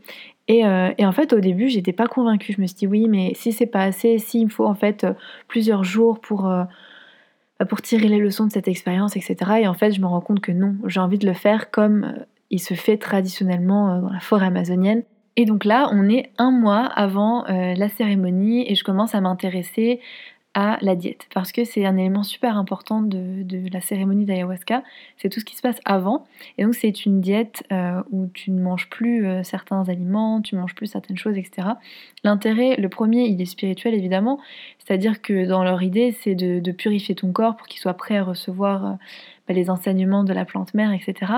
Et, 0.47 0.65
euh, 0.65 0.91
et, 0.97 1.05
en 1.05 1.11
fait, 1.13 1.31
au 1.33 1.39
début, 1.39 1.69
j'étais 1.69 1.93
pas 1.93 2.07
convaincue. 2.07 2.53
Je 2.53 2.61
me 2.61 2.67
suis 2.67 2.75
dit 2.75 2.87
oui, 2.87 3.07
mais 3.07 3.33
si 3.35 3.53
c'est 3.53 3.65
pas 3.65 3.83
assez, 3.83 4.17
s'il 4.17 4.45
me 4.45 4.49
faut 4.49 4.65
en 4.65 4.75
fait 4.75 5.07
plusieurs 5.47 5.83
jours 5.83 6.19
pour 6.19 6.49
bah, 7.59 7.65
pour 7.65 7.81
tirer 7.81 8.07
les 8.07 8.17
leçons 8.17 8.47
de 8.47 8.51
cette 8.51 8.67
expérience, 8.67 9.15
etc. 9.15 9.35
Et 9.61 9.67
en 9.67 9.73
fait, 9.73 9.91
je 9.91 10.01
me 10.01 10.07
rends 10.07 10.21
compte 10.21 10.41
que 10.41 10.51
non, 10.51 10.75
j'ai 10.85 10.99
envie 10.99 11.19
de 11.19 11.27
le 11.27 11.33
faire 11.33 11.69
comme 11.71 12.03
euh, 12.03 12.23
il 12.49 12.59
se 12.59 12.73
fait 12.73 12.97
traditionnellement 12.97 13.89
euh, 13.89 14.01
dans 14.01 14.09
la 14.09 14.19
forêt 14.19 14.47
amazonienne. 14.47 15.03
Et 15.35 15.45
donc 15.45 15.65
là, 15.65 15.89
on 15.91 16.09
est 16.09 16.31
un 16.37 16.51
mois 16.51 16.85
avant 16.85 17.45
euh, 17.47 17.73
la 17.75 17.89
cérémonie 17.89 18.69
et 18.69 18.75
je 18.75 18.83
commence 18.83 19.15
à 19.15 19.21
m'intéresser 19.21 19.99
à 20.53 20.77
la 20.81 20.95
diète. 20.95 21.27
Parce 21.33 21.51
que 21.51 21.63
c'est 21.63 21.85
un 21.85 21.97
élément 21.97 22.23
super 22.23 22.57
important 22.57 23.01
de, 23.01 23.45
la 23.71 23.81
cérémonie 23.81 24.25
d'ayahuasca, 24.25 24.83
c'est 25.17 25.29
tout 25.29 25.39
ce 25.39 25.45
qui 25.45 25.55
se 25.55 25.61
passe 25.61 25.79
avant. 25.85 26.25
Et 26.57 26.63
donc 26.63 26.75
c'est 26.75 27.05
une 27.05 27.21
diète 27.21 27.63
euh, 27.71 28.01
où 28.11 28.27
tu 28.27 28.51
ne 28.51 28.61
manges 28.61 28.89
plus 28.89 29.25
euh, 29.25 29.43
certains 29.43 29.89
aliments, 29.89 30.41
tu 30.41 30.55
manges 30.55 30.75
plus 30.75 30.87
certaines 30.87 31.17
choses, 31.17 31.37
etc. 31.37 31.69
L'intérêt, 32.23 32.75
le 32.75 32.87
premier, 32.89 33.25
il 33.25 33.41
est 33.41 33.45
spirituel 33.45 33.95
évidemment, 33.95 34.39
c'est-à-dire 34.79 35.21
que 35.21 35.45
dans 35.47 35.63
leur 35.63 35.81
idée, 35.81 36.11
c'est 36.11 36.35
de, 36.35 36.71
purifier 36.71 37.15
ton 37.15 37.31
corps 37.31 37.55
pour 37.55 37.67
qu'il 37.67 37.79
soit 37.79 37.93
prêt 37.93 38.17
à 38.17 38.23
recevoir 38.23 38.85
euh, 38.85 38.91
bah, 39.47 39.53
les 39.53 39.69
enseignements 39.69 40.23
de 40.23 40.33
la 40.33 40.45
plante 40.45 40.73
mère, 40.73 40.91
etc. 40.91 41.31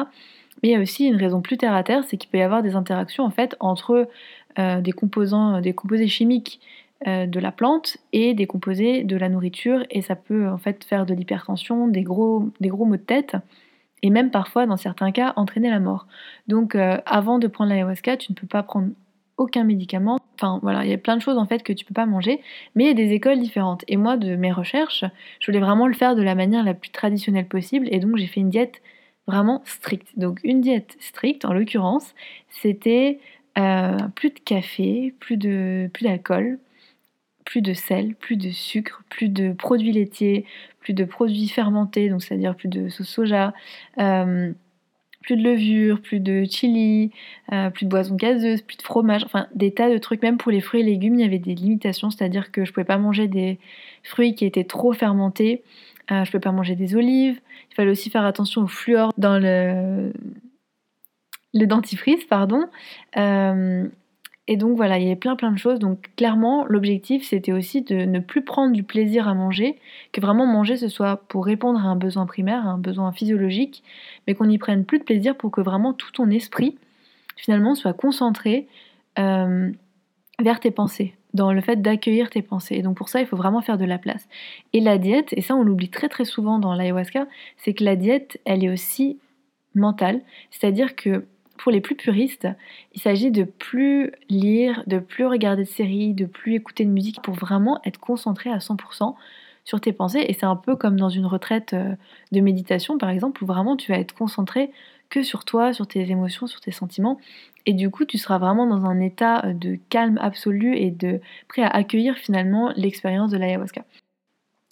Mais 0.63 0.69
il 0.69 0.71
y 0.71 0.75
a 0.75 0.79
aussi 0.79 1.05
une 1.05 1.17
raison 1.17 1.41
plus 1.41 1.57
terre 1.57 1.73
à 1.73 1.83
terre, 1.83 2.03
c'est 2.05 2.17
qu'il 2.17 2.29
peut 2.29 2.37
y 2.37 2.41
avoir 2.41 2.63
des 2.63 2.75
interactions 2.75 3.23
en 3.23 3.29
fait 3.29 3.55
entre 3.59 4.07
des 4.57 4.93
composants, 4.93 5.59
des 5.59 5.73
composés 5.73 6.07
chimiques 6.07 6.61
de 7.05 7.39
la 7.39 7.51
plante 7.51 7.97
et 8.13 8.33
des 8.33 8.47
composés 8.47 9.03
de 9.03 9.15
la 9.15 9.29
nourriture 9.29 9.85
et 9.91 10.01
ça 10.01 10.15
peut 10.15 10.49
en 10.49 10.57
fait 10.57 10.83
faire 10.83 11.05
de 11.05 11.13
l'hypertension, 11.13 11.87
des 11.87 12.01
gros, 12.01 12.49
des 12.59 12.69
gros 12.69 12.85
maux 12.85 12.97
de 12.97 13.01
tête 13.01 13.35
et 14.05 14.09
même 14.09 14.31
parfois 14.31 14.65
dans 14.67 14.77
certains 14.77 15.11
cas 15.11 15.33
entraîner 15.35 15.69
la 15.69 15.79
mort. 15.79 16.07
Donc 16.47 16.75
euh, 16.75 16.97
avant 17.05 17.39
de 17.39 17.47
prendre 17.47 17.71
l'ayahuasca, 17.71 18.17
tu 18.17 18.31
ne 18.31 18.35
peux 18.35 18.47
pas 18.47 18.63
prendre 18.63 18.89
aucun 19.37 19.63
médicament. 19.63 20.19
Enfin 20.35 20.59
voilà, 20.61 20.85
il 20.85 20.91
y 20.91 20.93
a 20.93 20.97
plein 20.97 21.17
de 21.17 21.21
choses 21.21 21.37
en 21.37 21.45
fait 21.45 21.63
que 21.63 21.73
tu 21.73 21.85
peux 21.85 21.93
pas 21.93 22.05
manger, 22.05 22.41
mais 22.75 22.83
il 22.83 22.87
y 22.87 22.91
a 22.91 22.93
des 22.93 23.13
écoles 23.13 23.39
différentes. 23.39 23.83
Et 23.87 23.97
moi 23.97 24.15
de 24.17 24.35
mes 24.35 24.51
recherches, 24.51 25.05
je 25.39 25.45
voulais 25.47 25.59
vraiment 25.59 25.87
le 25.87 25.93
faire 25.93 26.15
de 26.15 26.21
la 26.21 26.35
manière 26.35 26.63
la 26.63 26.73
plus 26.73 26.91
traditionnelle 26.91 27.47
possible 27.47 27.87
et 27.91 27.99
donc 27.99 28.17
j'ai 28.17 28.27
fait 28.27 28.41
une 28.41 28.49
diète 28.49 28.81
vraiment 29.27 29.61
stricte. 29.65 30.07
Donc 30.17 30.39
une 30.43 30.61
diète 30.61 30.95
stricte 30.99 31.45
en 31.45 31.53
l'occurrence, 31.53 32.13
c'était 32.49 33.19
euh, 33.57 33.97
plus 34.15 34.29
de 34.29 34.39
café, 34.39 35.15
plus 35.19 35.37
plus 35.37 36.03
d'alcool, 36.03 36.59
plus 37.45 37.61
de 37.61 37.73
sel, 37.73 38.15
plus 38.15 38.35
de 38.35 38.49
sucre, 38.49 39.03
plus 39.09 39.29
de 39.29 39.53
produits 39.53 39.91
laitiers, 39.91 40.45
plus 40.79 40.93
de 40.93 41.05
produits 41.05 41.47
fermentés, 41.47 42.09
donc 42.09 42.21
c'est-à-dire 42.21 42.55
plus 42.55 42.67
de 42.67 42.89
sauce 42.89 43.07
soja, 43.07 43.53
euh, 43.99 44.51
plus 45.21 45.37
de 45.37 45.43
levure, 45.43 46.01
plus 46.01 46.19
de 46.19 46.43
chili, 46.43 47.11
euh, 47.51 47.69
plus 47.69 47.85
de 47.85 47.89
boissons 47.89 48.15
gazeuses, 48.15 48.61
plus 48.61 48.77
de 48.77 48.81
fromage, 48.83 49.23
enfin 49.25 49.47
des 49.55 49.71
tas 49.71 49.89
de 49.89 49.97
trucs. 49.97 50.21
Même 50.21 50.37
pour 50.37 50.51
les 50.51 50.61
fruits 50.61 50.81
et 50.81 50.83
légumes, 50.83 51.15
il 51.15 51.21
y 51.21 51.25
avait 51.25 51.39
des 51.39 51.55
limitations, 51.55 52.09
c'est-à-dire 52.09 52.51
que 52.51 52.65
je 52.65 52.71
ne 52.71 52.73
pouvais 52.73 52.85
pas 52.85 52.97
manger 52.97 53.27
des 53.27 53.59
fruits 54.03 54.35
qui 54.35 54.45
étaient 54.45 54.63
trop 54.63 54.93
fermentés, 54.93 55.63
euh, 56.11 56.17
je 56.17 56.21
ne 56.21 56.25
pouvais 56.25 56.39
pas 56.39 56.51
manger 56.51 56.75
des 56.75 56.95
olives. 56.95 57.39
Il 57.71 57.75
fallait 57.75 57.91
aussi 57.91 58.09
faire 58.09 58.25
attention 58.25 58.63
au 58.63 58.67
fluor 58.67 59.11
dans 59.17 59.39
le, 59.39 60.13
le 61.53 61.67
dentifrice, 61.67 62.23
pardon. 62.25 62.65
Et 64.47 64.57
donc 64.57 64.77
voilà, 64.77 64.99
il 64.99 65.03
y 65.03 65.07
avait 65.07 65.15
plein 65.15 65.35
plein 65.35 65.51
de 65.51 65.57
choses. 65.57 65.79
Donc 65.79 66.11
clairement, 66.15 66.65
l'objectif 66.65 67.27
c'était 67.27 67.51
aussi 67.51 67.81
de 67.81 67.95
ne 67.95 68.19
plus 68.19 68.43
prendre 68.43 68.73
du 68.73 68.83
plaisir 68.83 69.27
à 69.27 69.33
manger, 69.33 69.79
que 70.11 70.21
vraiment 70.21 70.45
manger 70.45 70.77
ce 70.77 70.87
soit 70.87 71.17
pour 71.27 71.45
répondre 71.45 71.79
à 71.79 71.89
un 71.89 71.95
besoin 71.95 72.25
primaire, 72.25 72.67
à 72.67 72.71
un 72.71 72.77
besoin 72.77 73.11
physiologique, 73.11 73.83
mais 74.27 74.35
qu'on 74.35 74.45
n'y 74.45 74.57
prenne 74.57 74.85
plus 74.85 74.99
de 74.99 75.03
plaisir 75.03 75.35
pour 75.35 75.51
que 75.51 75.61
vraiment 75.61 75.93
tout 75.93 76.11
ton 76.11 76.29
esprit 76.29 76.77
finalement 77.35 77.75
soit 77.75 77.93
concentré 77.93 78.67
euh, 79.19 79.71
vers 80.39 80.59
tes 80.59 80.71
pensées, 80.71 81.15
dans 81.33 81.51
le 81.51 81.61
fait 81.61 81.81
d'accueillir 81.81 82.29
tes 82.29 82.41
pensées. 82.41 82.75
Et 82.75 82.81
donc 82.81 82.97
pour 82.97 83.09
ça, 83.09 83.21
il 83.21 83.27
faut 83.27 83.37
vraiment 83.37 83.61
faire 83.61 83.77
de 83.77 83.85
la 83.85 83.97
place. 83.97 84.27
Et 84.73 84.79
la 84.79 84.97
diète, 84.97 85.33
et 85.33 85.41
ça 85.41 85.55
on 85.55 85.63
l'oublie 85.63 85.89
très 85.89 86.09
très 86.09 86.25
souvent 86.25 86.59
dans 86.59 86.73
l'ayahuasca, 86.73 87.27
c'est 87.57 87.73
que 87.73 87.83
la 87.83 87.95
diète, 87.95 88.39
elle 88.45 88.63
est 88.63 88.69
aussi 88.69 89.19
mentale, 89.73 90.21
c'est-à-dire 90.51 90.95
que 90.95 91.25
pour 91.57 91.71
les 91.71 91.81
plus 91.81 91.95
puristes, 91.95 92.47
il 92.93 93.01
s'agit 93.01 93.31
de 93.31 93.43
plus 93.43 94.11
lire, 94.29 94.83
de 94.87 94.99
plus 94.99 95.25
regarder 95.25 95.63
de 95.63 95.67
séries, 95.67 96.13
de 96.13 96.25
plus 96.25 96.55
écouter 96.55 96.85
de 96.85 96.89
musique 96.89 97.21
pour 97.21 97.33
vraiment 97.33 97.79
être 97.85 97.99
concentré 97.99 98.49
à 98.49 98.57
100% 98.57 99.15
sur 99.63 99.81
tes 99.81 99.93
pensées. 99.93 100.23
Et 100.27 100.33
c'est 100.33 100.45
un 100.45 100.55
peu 100.55 100.75
comme 100.75 100.97
dans 100.97 101.09
une 101.09 101.25
retraite 101.25 101.73
euh, 101.73 101.95
de 102.31 102.39
méditation, 102.39 102.97
par 102.97 103.09
exemple, 103.09 103.43
où 103.43 103.47
vraiment 103.47 103.75
tu 103.75 103.91
vas 103.91 103.97
être 103.97 104.13
concentré 104.13 104.71
que 105.09 105.23
sur 105.23 105.45
toi, 105.45 105.73
sur 105.73 105.87
tes 105.87 106.09
émotions, 106.09 106.47
sur 106.47 106.61
tes 106.61 106.71
sentiments. 106.71 107.19
Et 107.65 107.73
du 107.73 107.89
coup, 107.89 108.05
tu 108.05 108.17
seras 108.17 108.37
vraiment 108.37 108.67
dans 108.67 108.85
un 108.85 108.99
état 108.99 109.45
euh, 109.45 109.53
de 109.53 109.77
calme 109.89 110.19
absolu 110.21 110.77
et 110.77 110.91
de 110.91 111.19
prêt 111.47 111.63
à 111.63 111.69
accueillir 111.69 112.15
finalement 112.17 112.71
l'expérience 112.75 113.31
de 113.31 113.37
l'ayahuasca. 113.37 113.83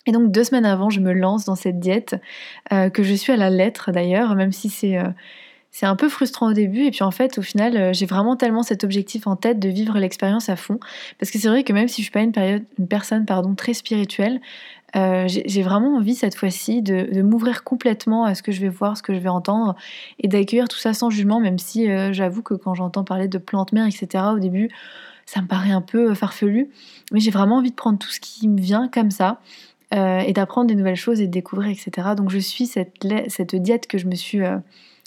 Et 0.06 0.12
donc 0.12 0.32
deux 0.32 0.44
semaines 0.44 0.66
avant, 0.66 0.90
je 0.90 1.00
me 1.00 1.14
lance 1.14 1.46
dans 1.46 1.56
cette 1.56 1.80
diète 1.80 2.18
euh, 2.74 2.90
que 2.90 3.04
je 3.04 3.14
suis 3.14 3.32
à 3.32 3.38
la 3.38 3.50
lettre 3.50 3.92
d'ailleurs, 3.94 4.36
même 4.36 4.52
si 4.52 4.70
c'est 4.70 4.98
c'est 5.74 5.88
un 5.88 5.96
peu 5.96 6.08
frustrant 6.08 6.50
au 6.50 6.54
début 6.54 6.86
et 6.86 6.92
puis 6.92 7.04
en 7.04 7.10
fait 7.10 7.40
au 7.40 7.42
final 7.42 7.76
euh, 7.76 7.94
j'ai 7.94 8.06
vraiment 8.06 8.38
tellement 8.38 8.62
cet 8.62 8.84
objectif 8.84 9.26
en 9.26 9.36
tête 9.36 9.60
de 9.60 9.68
vivre 9.70 9.98
l'expérience 9.98 10.48
à 10.48 10.56
fond. 10.56 10.80
Parce 11.20 11.32
que 11.32 11.40
c'est 11.40 11.50
vrai 11.50 11.64
que 11.64 11.74
même 11.74 11.88
si 11.88 12.02
je 12.02 12.06
suis 12.06 12.12
pas 12.12 12.22
une, 12.22 12.32
personne 12.88 13.26
pardon 13.26 13.56
très 13.56 13.74
spirituelle 13.74 14.40
euh, 14.96 15.26
j'ai 15.28 15.64
vraiment 15.64 15.98
envie 15.98 16.14
cette 16.14 16.36
fois-ci 16.36 16.84
de, 16.84 17.24
m'ouvrir 17.24 17.64
complètement 17.64 18.26
à 18.26 18.36
ce 18.36 18.44
que 18.44 18.52
je 18.52 18.62
vais 18.62 18.70
voir, 18.70 18.96
ce 18.96 19.02
que 19.02 19.16
je 19.16 19.18
vais 19.18 19.30
entendre 19.30 19.76
et 20.20 20.28
d'accueillir 20.28 20.68
tout 20.68 20.78
ça 20.78 20.94
sans 20.94 21.10
jugement 21.10 21.40
même 21.40 21.58
si 21.58 21.90
euh, 21.90 22.14
j'avoue 22.14 22.44
que 22.44 22.54
quand 22.54 22.76
j'entends 22.76 23.04
parler 23.04 23.28
de 23.28 23.40
plantes 23.40 23.74
mères 23.74 23.88
etc 23.88 24.26
au 24.32 24.40
début 24.40 24.70
ça 25.26 25.42
me 25.42 25.48
paraît 25.48 25.72
un 25.72 25.82
peu 25.82 26.14
farfelu. 26.14 26.70
Mais 27.12 27.20
j'ai 27.20 27.32
vraiment 27.32 27.58
envie 27.58 27.72
de 27.72 27.76
prendre 27.76 27.98
tout 27.98 28.10
ce 28.10 28.20
qui 28.20 28.48
me 28.48 28.62
vient 28.62 28.90
comme 28.90 29.10
ça 29.10 29.40
et 29.92 30.34
d'apprendre 30.34 30.68
des 30.68 30.76
nouvelles 30.76 30.96
choses 30.96 31.22
et 31.22 31.28
de 31.28 31.32
découvrir 31.32 31.70
etc 31.70 32.10
donc 32.18 32.32
je 32.32 32.40
suis 32.40 32.66
cette, 32.66 33.06
cette 33.28 33.56
diète 33.56 33.86
que 33.86 34.00
je 34.00 34.08
me 34.08 34.16
suis 34.16 34.42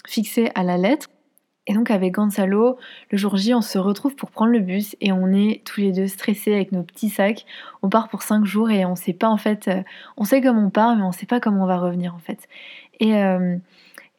fixé 0.07 0.49
à 0.55 0.63
la 0.63 0.77
lettre. 0.77 1.07
Et 1.67 1.73
donc 1.73 1.91
avec 1.91 2.13
Gonzalo, 2.13 2.77
le 3.11 3.17
jour 3.17 3.35
J, 3.35 3.53
on 3.53 3.61
se 3.61 3.77
retrouve 3.77 4.15
pour 4.15 4.31
prendre 4.31 4.53
le 4.53 4.59
bus 4.59 4.95
et 5.01 5.11
on 5.11 5.27
est 5.33 5.61
tous 5.65 5.81
les 5.81 5.91
deux 5.91 6.07
stressés 6.07 6.53
avec 6.53 6.71
nos 6.71 6.81
petits 6.81 7.09
sacs. 7.09 7.45
On 7.83 7.89
part 7.89 8.07
pour 8.07 8.21
5 8.21 8.45
jours 8.45 8.71
et 8.71 8.85
on 8.85 8.95
sait 8.95 9.13
pas 9.13 9.27
en 9.27 9.37
fait, 9.37 9.67
euh, 9.67 9.83
on 10.15 10.23
sait 10.23 10.41
comment 10.41 10.65
on 10.65 10.69
part 10.69 10.95
mais 10.95 11.03
on 11.03 11.11
sait 11.11 11.25
pas 11.25 11.41
comment 11.41 11.63
on 11.63 11.67
va 11.67 11.77
revenir 11.77 12.15
en 12.15 12.19
fait. 12.19 12.47
Et, 13.01 13.15
euh, 13.15 13.57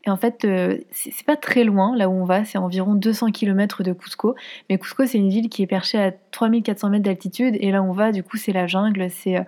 en 0.07 0.17
fait, 0.17 0.47
euh, 0.47 0.79
c'est 0.91 1.27
pas 1.27 1.37
très 1.37 1.65
loin 1.65 1.95
là 1.95 2.09
où 2.09 2.13
on 2.13 2.25
va, 2.25 2.45
c'est 2.45 2.57
environ 2.57 2.95
200 2.95 3.31
km 3.31 3.83
de 3.83 3.93
Cusco. 3.93 4.37
Mais 4.71 4.79
Cusco, 4.79 5.05
c'est 5.05 5.19
une 5.19 5.29
ville 5.29 5.51
qui 5.51 5.63
est 5.63 5.67
perchée 5.67 5.99
à 5.99 6.13
3400 6.13 6.89
mètres 6.91 7.05
d'altitude 7.05 7.57
et 7.61 7.71
là 7.71 7.83
où 7.83 7.91
on 7.91 7.93
va, 7.93 8.11
du 8.13 8.23
coup, 8.23 8.39
c'est 8.39 8.53
la 8.53 8.67
jungle, 8.67 9.11
c'est 9.11 9.45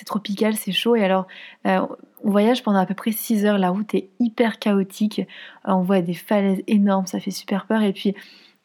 c'est 0.00 0.06
tropical, 0.06 0.56
c'est 0.56 0.72
chaud. 0.72 0.96
Et 0.96 1.04
alors, 1.04 1.26
euh, 1.66 1.86
on 2.24 2.30
voyage 2.30 2.62
pendant 2.62 2.78
à 2.78 2.86
peu 2.86 2.94
près 2.94 3.12
6 3.12 3.44
heures. 3.44 3.58
La 3.58 3.68
route 3.68 3.94
est 3.94 4.08
hyper 4.18 4.58
chaotique. 4.58 5.20
Euh, 5.20 5.72
on 5.72 5.82
voit 5.82 6.00
des 6.00 6.14
falaises 6.14 6.62
énormes, 6.66 7.06
ça 7.06 7.20
fait 7.20 7.30
super 7.30 7.66
peur. 7.66 7.82
Et 7.82 7.92
puis, 7.92 8.14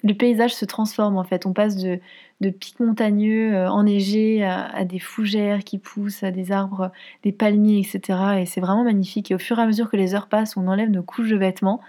le 0.04 0.14
paysage 0.14 0.56
se 0.56 0.64
transforme 0.64 1.18
en 1.18 1.26
fait. 1.26 1.46
On 1.46 1.52
passe 1.52 1.76
de, 1.76 2.00
pics 2.40 2.80
montagneux 2.80 3.54
euh, 3.54 3.70
enneigés 3.70 4.46
à, 4.46 4.86
des 4.86 5.00
fougères 5.00 5.66
qui 5.66 5.78
poussent, 5.78 6.24
à 6.24 6.32
des 6.32 6.54
arbres, 6.54 6.92
des 7.24 7.34
palmiers, 7.34 7.80
etc. 7.80 8.18
Et 8.40 8.46
c'est 8.46 8.62
vraiment 8.62 8.86
magnifique. 8.86 9.32
Et 9.32 9.36
au 9.36 9.40
fur 9.40 9.60
et 9.60 9.62
à 9.62 9.66
mesure 9.66 9.90
que 9.90 9.98
les 9.98 10.16
heures 10.16 10.28
passent, 10.28 10.56
on 10.56 10.68
enlève 10.68 10.90
nos 10.90 11.04
couches 11.04 11.30
de 11.30 11.38
vêtements 11.38 11.82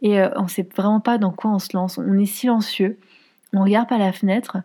et 0.00 0.22
on 0.36 0.44
ne 0.44 0.48
sait 0.48 0.66
vraiment 0.74 1.00
pas 1.00 1.18
dans 1.18 1.32
quoi 1.32 1.50
on 1.50 1.58
se 1.58 1.68
lance. 1.74 1.98
On 1.98 2.18
est 2.18 2.24
silencieux, 2.24 2.98
on 3.52 3.62
regarde 3.62 3.88
par 3.88 3.98
la 3.98 4.12
fenêtre 4.12 4.58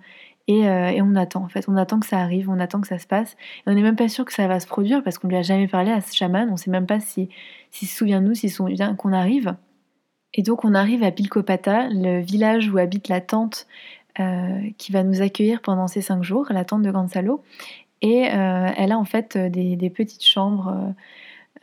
euh, 0.49 0.87
et, 0.87 1.01
on 1.01 1.15
attend 1.15 1.43
en 1.43 1.47
fait. 1.47 1.65
On 1.67 1.77
attend 1.77 1.99
que 1.99 2.05
ça 2.05 2.19
arrive, 2.19 2.49
on 2.49 2.59
attend 2.59 2.81
que 2.81 2.87
ça 2.87 2.97
se 2.97 3.07
passe. 3.07 3.33
Et 3.33 3.69
on 3.69 3.73
n'est 3.73 3.81
même 3.81 3.95
pas 3.95 4.09
sûr 4.09 4.25
que 4.25 4.33
ça 4.33 4.47
va 4.47 4.59
se 4.59 4.67
produire 4.67 5.03
parce 5.03 5.17
qu'on 5.17 5.27
ne 5.27 5.33
lui 5.33 5.39
a 5.39 5.43
jamais 5.43 5.67
parlé 5.67 5.91
à 5.91 6.01
ce 6.01 6.15
chaman. 6.15 6.49
On 6.49 6.53
ne 6.53 6.57
sait 6.57 6.71
même 6.71 6.87
pas 6.87 6.99
s'il 6.99 7.29
si, 7.71 7.85
se 7.85 7.95
souvient 7.95 8.21
de 8.21 8.27
nous, 8.27 8.35
s'il 8.35 8.49
se 8.49 8.57
souvient 8.57 8.95
qu'on 8.95 9.13
arrive. 9.13 9.55
Et 10.33 10.43
donc 10.43 10.63
on 10.63 10.73
arrive 10.73 11.03
à 11.03 11.11
Pilkopata, 11.11 11.89
le 11.89 12.21
village 12.21 12.69
où 12.69 12.77
habite 12.77 13.09
la 13.09 13.21
tante 13.21 13.67
euh, 14.19 14.61
qui 14.77 14.91
va 14.91 15.03
nous 15.03 15.21
accueillir 15.21 15.61
pendant 15.61 15.87
ces 15.87 16.01
cinq 16.01 16.23
jours, 16.23 16.47
la 16.49 16.65
tante 16.65 16.83
de 16.83 16.91
Gansalo. 16.91 17.43
Et 18.01 18.29
euh, 18.29 18.69
elle 18.77 18.93
a 18.93 18.97
en 18.97 19.05
fait 19.05 19.37
des, 19.37 19.89
petites 19.89 20.25
chambres 20.25 20.93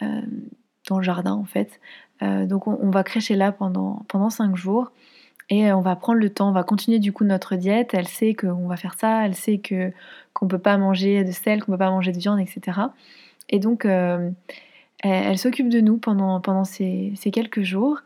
dans 0.00 0.98
le 0.98 1.02
jardin 1.02 1.32
en 1.32 1.44
fait. 1.44 1.80
donc 2.20 2.68
on, 2.68 2.90
va 2.90 3.02
crêcher 3.02 3.34
là 3.34 3.52
pendant, 3.52 4.04
pendant 4.08 4.30
cinq 4.30 4.54
jours. 4.54 4.92
Et 5.50 5.72
on 5.72 5.80
va 5.80 5.96
prendre 5.96 6.18
le 6.18 6.30
temps, 6.30 6.50
on 6.50 6.52
va 6.52 6.62
continuer 6.62 6.98
du 6.98 7.12
coup 7.12 7.24
notre 7.24 7.56
diète. 7.56 7.94
Elle 7.94 8.08
sait 8.08 8.34
qu'on 8.34 8.66
va 8.66 8.76
faire 8.76 8.94
ça, 8.98 9.24
elle 9.24 9.34
sait 9.34 9.58
que 9.58 9.92
qu'on 10.34 10.46
peut 10.46 10.58
pas 10.58 10.76
manger 10.76 11.24
de 11.24 11.32
sel, 11.32 11.64
qu'on 11.64 11.72
peut 11.72 11.78
pas 11.78 11.90
manger 11.90 12.12
de 12.12 12.18
viande, 12.18 12.38
etc. 12.38 12.80
Et 13.48 13.58
donc 13.58 13.86
elle, 15.02 15.38
s'occupe 15.38 15.68
de 15.68 15.80
nous 15.80 15.96
pendant, 15.96 16.40
pendant 16.40 16.64
ces, 16.64 17.12
ces 17.16 17.30
quelques 17.30 17.62
jours. 17.62 18.00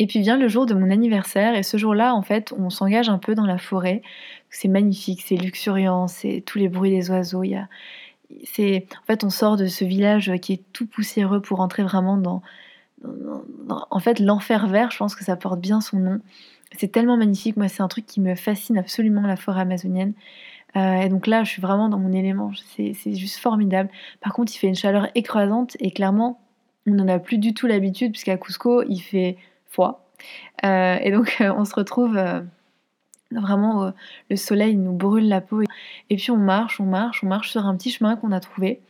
Et 0.00 0.06
puis 0.06 0.20
vient 0.20 0.38
le 0.38 0.48
jour 0.48 0.64
de 0.64 0.72
mon 0.72 0.90
anniversaire 0.90 1.54
et 1.54 1.62
ce 1.62 1.76
jour-là, 1.76 2.14
en 2.14 2.22
fait, 2.22 2.54
on 2.56 2.70
s'engage 2.70 3.10
un 3.10 3.18
peu 3.18 3.34
dans 3.34 3.44
la 3.44 3.58
forêt. 3.58 4.00
C'est 4.48 4.66
magnifique, 4.66 5.20
c'est 5.20 5.36
luxuriant, 5.36 6.08
c'est 6.08 6.42
tous 6.46 6.56
les 6.56 6.70
bruits 6.70 6.90
des 6.90 7.10
oiseaux. 7.10 7.42
Y 7.42 7.56
a, 7.56 7.68
en 8.30 9.04
fait, 9.06 9.24
on 9.24 9.28
sort 9.28 9.58
de 9.58 9.66
ce 9.66 9.84
village 9.84 10.32
qui 10.40 10.54
est 10.54 10.62
tout 10.72 10.86
poussiéreux 10.86 11.42
pour 11.42 11.60
entrer 11.60 11.82
vraiment 11.82 12.16
dans, 12.16 12.42
en 13.68 13.98
fait, 13.98 14.20
l'enfer 14.20 14.66
vert. 14.68 14.90
Je 14.90 14.96
pense 14.96 15.14
que 15.14 15.22
ça 15.22 15.36
porte 15.36 15.60
bien 15.60 15.82
son 15.82 15.98
nom. 15.98 16.20
C'est 16.78 16.92
tellement 16.92 17.16
magnifique. 17.16 17.56
Moi, 17.56 17.68
c'est 17.68 17.82
un 17.82 17.88
truc 17.88 18.06
qui 18.06 18.20
me 18.20 18.34
fascine 18.34 18.78
absolument 18.78 19.22
la 19.22 19.36
forêt 19.36 19.62
amazonienne. 19.62 20.14
Euh, 20.76 21.00
et 21.00 21.08
donc 21.08 21.26
là, 21.26 21.42
je 21.44 21.50
suis 21.50 21.62
vraiment 21.62 21.88
dans 21.88 21.98
mon 21.98 22.12
élément. 22.12 22.52
C'est, 22.76 22.94
juste 23.14 23.38
formidable. 23.38 23.90
Par 24.20 24.32
contre, 24.32 24.52
il 24.54 24.58
fait 24.58 24.68
une 24.68 24.76
chaleur 24.76 25.08
écrasante 25.14 25.76
et 25.80 25.90
clairement, 25.90 26.40
on 26.86 26.92
n'en 26.92 27.08
a 27.08 27.18
plus 27.18 27.38
du 27.38 27.54
tout 27.54 27.66
l'habitude 27.66 28.12
puisqu'à 28.12 28.36
Cusco, 28.36 28.82
il 28.84 29.00
fait 29.00 29.36
fois. 29.66 30.06
Euh, 30.64 30.96
et 31.00 31.10
donc 31.10 31.38
euh, 31.40 31.52
on 31.56 31.64
se 31.64 31.74
retrouve 31.74 32.18
vraiment, 33.32 33.92
le 34.28 34.36
soleil 34.36 34.76
nous 34.76 34.92
brûle 34.92 35.28
la 35.28 35.40
peau. 35.40 35.62
Et 36.08 36.16
puis 36.16 36.30
on 36.30 36.36
marche, 36.36 36.80
on 36.80 36.86
marche, 36.86 37.24
on 37.24 37.28
marche 37.28 37.50
sur 37.50 37.66
un 37.66 37.76
petit 37.76 37.90
chemin 37.90 38.16
qu'on 38.16 38.32
a 38.32 38.40
trouvé. 38.40 38.80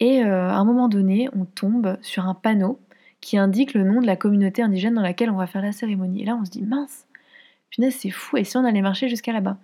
Et 0.00 0.22
à 0.22 0.56
un 0.56 0.64
moment 0.64 0.88
donné, 0.88 1.28
on 1.34 1.44
tombe 1.44 1.96
sur 2.02 2.26
un 2.26 2.34
panneau 2.34 2.78
qui 3.20 3.36
indique 3.36 3.74
le 3.74 3.82
nom 3.82 4.00
de 4.00 4.06
la 4.06 4.16
communauté 4.16 4.62
indigène 4.62 4.94
dans 4.94 5.02
laquelle 5.02 5.30
on 5.30 5.36
va 5.36 5.46
faire 5.46 5.62
la 5.62 5.72
cérémonie. 5.72 6.22
Et 6.22 6.24
là, 6.24 6.38
on 6.40 6.44
se 6.44 6.50
dit, 6.50 6.62
mince, 6.62 7.07
punaise, 7.70 7.96
c'est 7.98 8.10
fou. 8.10 8.36
Et 8.36 8.44
si 8.44 8.56
on 8.56 8.64
allait 8.64 8.82
marcher 8.82 9.08
jusqu'à 9.08 9.32
là-bas? 9.32 9.56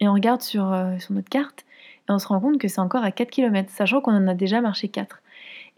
Et 0.00 0.08
on 0.08 0.14
regarde 0.14 0.40
sur, 0.40 0.74
sur 0.98 1.12
notre 1.12 1.28
carte 1.28 1.64
et 2.08 2.12
on 2.12 2.18
se 2.18 2.26
rend 2.26 2.40
compte 2.40 2.58
que 2.58 2.68
c'est 2.68 2.80
encore 2.80 3.04
à 3.04 3.12
4 3.12 3.30
km, 3.30 3.70
sachant 3.70 4.00
qu'on 4.00 4.14
en 4.14 4.26
a 4.28 4.34
déjà 4.34 4.60
marché 4.60 4.88
4. 4.88 5.20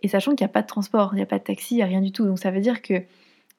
Et 0.02 0.09
sachant 0.09 0.33
qu'il 0.33 0.45
n'y 0.45 0.50
a 0.50 0.52
pas 0.52 0.62
de 0.62 0.67
transport, 0.67 1.11
il 1.12 1.17
n'y 1.17 1.23
a 1.23 1.26
pas 1.26 1.38
de 1.38 1.45
taxi, 1.45 1.75
il 1.75 1.76
n'y 1.79 1.83
a 1.83 1.87
rien 1.87 2.00
du 2.00 2.12
tout. 2.12 2.25
Donc 2.25 2.38
ça 2.38 2.50
veut 2.50 2.61
dire 2.61 2.83
que 2.83 3.02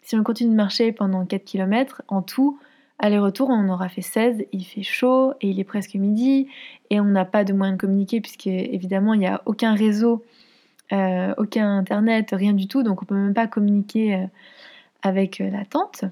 si 0.01 0.15
on 0.15 0.24
continue 0.24 0.51
de 0.51 0.55
marcher 0.55 0.91
pendant 0.91 1.25
4 1.25 1.43
km, 1.43 2.01
en 2.08 2.22
tout, 2.22 2.60
aller-retour, 3.00 3.50
on 3.50 3.70
aura 3.70 3.89
fait 3.89 4.01
16, 4.01 4.46
il 4.51 4.63
fait 4.63 4.84
chaud 4.84 5.34
et 5.41 5.50
il 5.50 5.60
est 5.60 5.63
presque 5.63 5.96
midi 5.96 6.48
et 6.89 7.00
on 7.00 7.05
n'a 7.05 7.25
pas 7.25 7.43
de 7.43 7.53
moyen 7.53 7.74
de 7.74 7.77
communiquer 7.77 8.22
puisque 8.22 8.48
évidemment 8.48 9.13
il 9.13 9.22
n'y 9.22 9.27
a 9.27 9.41
aucun 9.46 9.74
réseau, 9.74 10.24
euh, 10.91 11.34
aucun 11.38 11.77
internet, 11.77 12.29
rien 12.34 12.53
du 12.53 12.67
tout, 12.67 12.84
donc 12.84 13.01
on 13.01 13.05
peut 13.05 13.15
même 13.15 13.34
pas 13.34 13.48
communiquer 13.48 14.15
euh, 14.15 14.25
avec 15.01 15.41
euh, 15.41 15.50
la 15.50 15.65
tante. 15.65 16.05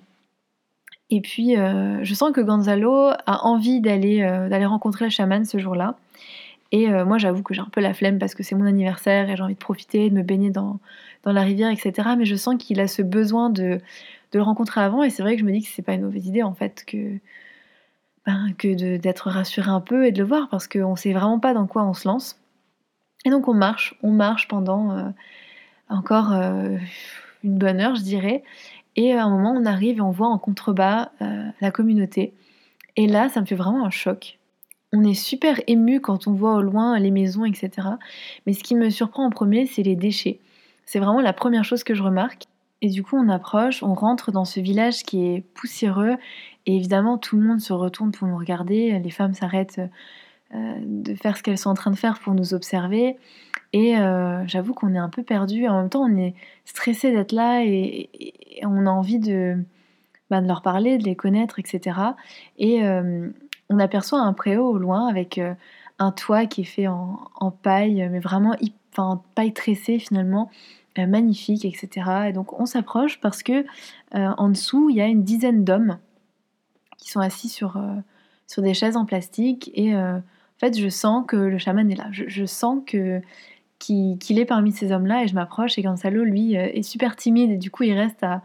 Et 1.11 1.21
puis 1.21 1.55
je 1.55 2.13
sens 2.13 2.31
que 2.31 2.41
Gonzalo 2.41 3.09
a 3.25 3.45
envie 3.45 3.81
d'aller 3.81 4.19
d'aller 4.49 4.65
rencontrer 4.65 5.05
le 5.05 5.11
chaman 5.11 5.45
ce 5.45 5.59
jour-là. 5.59 5.95
Et 6.71 6.87
moi 7.03 7.17
j'avoue 7.17 7.43
que 7.43 7.53
j'ai 7.53 7.61
un 7.61 7.69
peu 7.69 7.81
la 7.81 7.93
flemme 7.93 8.17
parce 8.17 8.33
que 8.33 8.43
c'est 8.43 8.55
mon 8.55 8.65
anniversaire 8.65 9.29
et 9.29 9.35
j'ai 9.35 9.43
envie 9.43 9.55
de 9.55 9.59
profiter, 9.59 10.09
de 10.09 10.15
me 10.15 10.23
baigner 10.23 10.51
dans, 10.51 10.79
dans 11.23 11.31
la 11.31 11.41
rivière, 11.41 11.69
etc. 11.69 12.09
Mais 12.17 12.25
je 12.25 12.35
sens 12.35 12.55
qu'il 12.57 12.79
a 12.79 12.87
ce 12.87 13.01
besoin 13.01 13.49
de, 13.49 13.79
le 14.33 14.41
rencontrer 14.41 14.81
avant. 14.81 15.03
Et 15.03 15.09
c'est 15.09 15.23
vrai 15.23 15.35
que 15.35 15.41
je 15.41 15.45
me 15.45 15.51
dis 15.51 15.61
que 15.61 15.67
c'est 15.67 15.81
pas 15.81 15.93
une 15.93 16.03
mauvaise 16.03 16.25
idée 16.25 16.43
en 16.43 16.53
fait 16.53 16.83
que, 16.85 17.17
ben, 18.25 18.53
que 18.57 18.97
d'être 18.97 19.29
rassuré 19.29 19.69
un 19.69 19.81
peu 19.81 20.05
et 20.05 20.11
de 20.11 20.19
le 20.19 20.25
voir 20.25 20.49
parce 20.49 20.67
qu'on 20.67 20.95
sait 20.95 21.13
vraiment 21.13 21.39
pas 21.39 21.53
dans 21.53 21.67
quoi 21.67 21.83
on 21.83 21.93
se 21.93 22.07
lance. 22.07 22.39
Et 23.25 23.29
donc 23.29 23.47
on 23.47 23.53
marche, 23.53 23.95
on 24.01 24.11
marche 24.11 24.47
pendant 24.47 24.97
euh, 24.97 25.09
encore 25.89 26.31
euh, 26.33 26.77
une 27.43 27.57
bonne 27.57 27.79
heure, 27.79 27.95
je 27.95 28.01
dirais. 28.01 28.43
Et 28.95 29.13
à 29.13 29.23
un 29.23 29.29
moment, 29.29 29.53
on 29.55 29.65
arrive 29.65 29.97
et 29.97 30.01
on 30.01 30.11
voit 30.11 30.27
en 30.27 30.37
contrebas 30.37 31.11
euh, 31.21 31.47
la 31.61 31.71
communauté. 31.71 32.33
Et 32.97 33.07
là, 33.07 33.29
ça 33.29 33.41
me 33.41 33.45
fait 33.45 33.55
vraiment 33.55 33.85
un 33.85 33.89
choc. 33.89 34.39
On 34.93 35.03
est 35.03 35.13
super 35.13 35.61
ému 35.67 36.01
quand 36.01 36.27
on 36.27 36.33
voit 36.33 36.55
au 36.55 36.61
loin 36.61 36.99
les 36.99 37.11
maisons, 37.11 37.45
etc. 37.45 37.87
Mais 38.45 38.53
ce 38.53 38.63
qui 38.63 38.75
me 38.75 38.89
surprend 38.89 39.25
en 39.25 39.29
premier, 39.29 39.65
c'est 39.65 39.83
les 39.83 39.95
déchets. 39.95 40.39
C'est 40.85 40.99
vraiment 40.99 41.21
la 41.21 41.31
première 41.31 41.63
chose 41.63 41.83
que 41.83 41.95
je 41.95 42.03
remarque. 42.03 42.43
Et 42.81 42.89
du 42.89 43.03
coup, 43.03 43.15
on 43.15 43.29
approche, 43.29 43.83
on 43.83 43.93
rentre 43.93 44.31
dans 44.31 44.43
ce 44.43 44.59
village 44.59 45.03
qui 45.03 45.25
est 45.25 45.41
poussiéreux. 45.53 46.17
Et 46.65 46.75
évidemment, 46.75 47.17
tout 47.17 47.37
le 47.37 47.43
monde 47.43 47.61
se 47.61 47.71
retourne 47.71 48.11
pour 48.11 48.27
nous 48.27 48.37
regarder. 48.37 48.99
Les 48.99 49.11
femmes 49.11 49.33
s'arrêtent 49.33 49.79
de 50.53 51.15
faire 51.15 51.37
ce 51.37 51.43
qu'elles 51.43 51.57
sont 51.57 51.69
en 51.69 51.75
train 51.75 51.91
de 51.91 51.95
faire 51.95 52.19
pour 52.19 52.33
nous 52.33 52.53
observer. 52.53 53.17
Et 53.73 53.97
euh, 53.97 54.45
j'avoue 54.47 54.73
qu'on 54.73 54.93
est 54.95 54.99
un 54.99 55.09
peu 55.09 55.23
perdu. 55.23 55.67
En 55.67 55.79
même 55.79 55.89
temps, 55.89 56.03
on 56.03 56.17
est 56.17 56.35
stressé 56.65 57.11
d'être 57.11 57.31
là 57.31 57.63
et, 57.63 58.09
on 58.63 58.85
a 58.85 58.89
envie 58.89 59.19
de, 59.19 59.57
bah, 60.29 60.41
de, 60.41 60.47
leur 60.47 60.61
parler, 60.61 60.97
de 60.97 61.03
les 61.03 61.15
connaître, 61.15 61.57
etc. 61.59 61.99
Et 62.57 62.83
euh, 62.83 63.29
on 63.69 63.79
aperçoit 63.79 64.19
un 64.19 64.33
préau 64.33 64.67
au 64.67 64.77
loin 64.77 65.07
avec 65.07 65.39
un 65.99 66.11
toit 66.11 66.45
qui 66.45 66.61
est 66.61 66.65
fait 66.65 66.87
en, 66.87 67.51
paille, 67.63 68.07
mais 68.11 68.19
vraiment 68.19 68.55
enfin, 68.91 69.21
paille 69.35 69.53
tressée 69.53 69.99
finalement. 69.99 70.49
Euh, 70.99 71.07
magnifique, 71.07 71.63
etc. 71.63 72.27
Et 72.27 72.33
donc 72.33 72.59
on 72.59 72.65
s'approche 72.65 73.21
parce 73.21 73.43
que 73.43 73.63
euh, 74.13 74.27
en 74.37 74.49
dessous, 74.49 74.89
il 74.89 74.97
y 74.97 75.01
a 75.01 75.05
une 75.05 75.23
dizaine 75.23 75.63
d'hommes 75.63 75.99
qui 76.97 77.09
sont 77.09 77.21
assis 77.21 77.47
sur, 77.47 77.77
euh, 77.77 77.95
sur 78.45 78.61
des 78.61 78.73
chaises 78.73 78.97
en 78.97 79.05
plastique. 79.05 79.71
Et 79.73 79.93
fait, 80.67 80.79
je 80.79 80.89
sens 80.89 81.25
que 81.27 81.35
le 81.35 81.57
chaman 81.57 81.89
est 81.91 81.95
là. 81.95 82.07
Je, 82.11 82.45
sens 82.45 82.79
que 82.85 83.21
qu'il 83.79 84.39
est 84.39 84.45
parmi 84.45 84.71
ces 84.71 84.91
hommes-là 84.91 85.23
et 85.23 85.27
je 85.27 85.33
m'approche 85.33 85.77
et 85.77 85.81
Gonzalo, 85.81 86.23
lui, 86.23 86.53
est 86.53 86.83
super 86.83 87.15
timide 87.15 87.51
et 87.51 87.57
du 87.57 87.71
coup, 87.71 87.83
il 87.83 87.93
reste 87.93 88.23
à, 88.23 88.43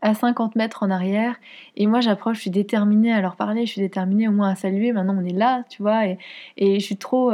à 0.00 0.14
50 0.14 0.56
mètres 0.56 0.82
en 0.82 0.90
arrière. 0.90 1.36
Et 1.76 1.86
moi, 1.86 2.00
j'approche, 2.00 2.36
je 2.38 2.42
suis 2.42 2.50
déterminée 2.50 3.12
à 3.12 3.20
leur 3.20 3.36
parler, 3.36 3.64
je 3.64 3.72
suis 3.72 3.80
déterminée 3.80 4.26
au 4.26 4.32
moins 4.32 4.50
à 4.50 4.54
saluer. 4.56 4.92
Maintenant, 4.92 5.16
on 5.16 5.24
est 5.24 5.32
là, 5.32 5.64
tu 5.68 5.82
vois, 5.82 6.06
et, 6.06 6.18
je 6.58 6.84
suis 6.84 6.96
trop, 6.96 7.32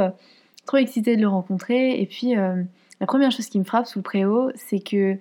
trop 0.67 0.77
excitée 0.77 1.15
de 1.15 1.21
le 1.21 1.27
rencontrer. 1.27 1.99
Et 1.99 2.05
puis, 2.05 2.35
la 2.35 3.07
première 3.07 3.31
chose 3.31 3.47
qui 3.47 3.57
me 3.57 3.63
frappe 3.63 3.87
sous 3.87 3.99
le 3.99 4.03
préau, 4.03 4.51
c'est 4.55 4.79
que 4.79 5.17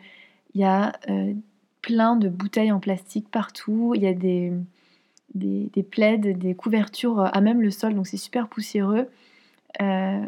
il 0.55 0.61
y 0.61 0.65
a 0.65 0.93
euh, 1.09 1.35
plein 1.83 2.17
de 2.17 2.29
bouteilles 2.29 2.73
en 2.73 2.81
plastique 2.81 3.31
partout. 3.31 3.93
Il 3.95 4.03
y 4.03 4.07
a 4.07 4.15
des, 4.15 4.53
des, 5.35 5.71
des, 5.73 5.83
plaids, 5.83 6.19
des 6.19 6.55
couvertures 6.55 7.21
à 7.21 7.41
même 7.41 7.61
le 7.61 7.71
sol, 7.71 7.95
donc 7.95 8.07
c'est 8.07 8.17
super 8.17 8.49
poussiéreux. 8.49 9.09
Euh, 9.83 10.25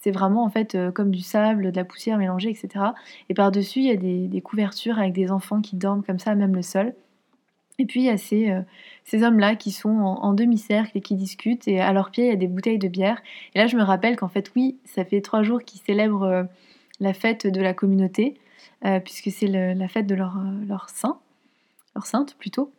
c'est 0.00 0.10
vraiment 0.10 0.44
en 0.44 0.50
fait 0.50 0.74
euh, 0.74 0.92
comme 0.92 1.10
du 1.10 1.20
sable, 1.20 1.72
de 1.72 1.76
la 1.76 1.84
poussière 1.84 2.18
mélangée, 2.18 2.50
etc. 2.50 2.86
Et 3.28 3.34
par-dessus, 3.34 3.80
il 3.80 3.86
y 3.86 3.90
a 3.90 3.96
des, 3.96 4.40
couvertures 4.40 4.98
avec 4.98 5.12
des 5.12 5.30
enfants 5.30 5.60
qui 5.60 5.76
dorment 5.76 6.02
comme 6.02 6.18
ça 6.18 6.30
à 6.30 6.34
même 6.34 6.54
le 6.54 6.62
sol. 6.62 6.94
Et 7.78 7.84
puis 7.84 8.00
il 8.00 8.06
y 8.06 8.10
a 8.10 8.16
ces, 8.16 8.50
ces 9.04 9.22
hommes-là 9.22 9.54
qui 9.54 9.70
sont 9.70 9.90
en, 9.90 10.32
demi-cercle 10.32 10.96
et 10.96 11.02
qui 11.02 11.14
discutent. 11.14 11.68
Et 11.68 11.80
à 11.80 11.92
leurs 11.92 12.10
pieds, 12.10 12.24
il 12.24 12.30
y 12.30 12.32
a 12.32 12.36
des 12.36 12.46
bouteilles 12.46 12.78
de 12.78 12.88
bière. 12.88 13.20
Et 13.54 13.58
là, 13.58 13.66
je 13.66 13.76
me 13.76 13.82
rappelle 13.82 14.16
qu'en 14.16 14.28
fait, 14.28 14.50
oui, 14.56 14.78
ça 14.86 15.04
fait 15.04 15.20
trois 15.20 15.42
jours 15.42 15.60
qu'ils 15.62 15.80
célèbrent 15.80 16.48
la 17.00 17.12
fête 17.12 17.46
de 17.46 17.60
la 17.60 17.74
communauté, 17.74 18.36
euh, 18.84 19.00
puisque 19.00 19.30
c'est 19.30 19.46
la 19.46 19.88
fête 19.88 20.06
de 20.06 20.14
leur, 20.14 20.38
euh, 20.38 20.64
leur 20.66 20.88
saint, 20.88 21.18
leur 21.94 22.06
sainte 22.06 22.36
plutôt. 22.38 22.72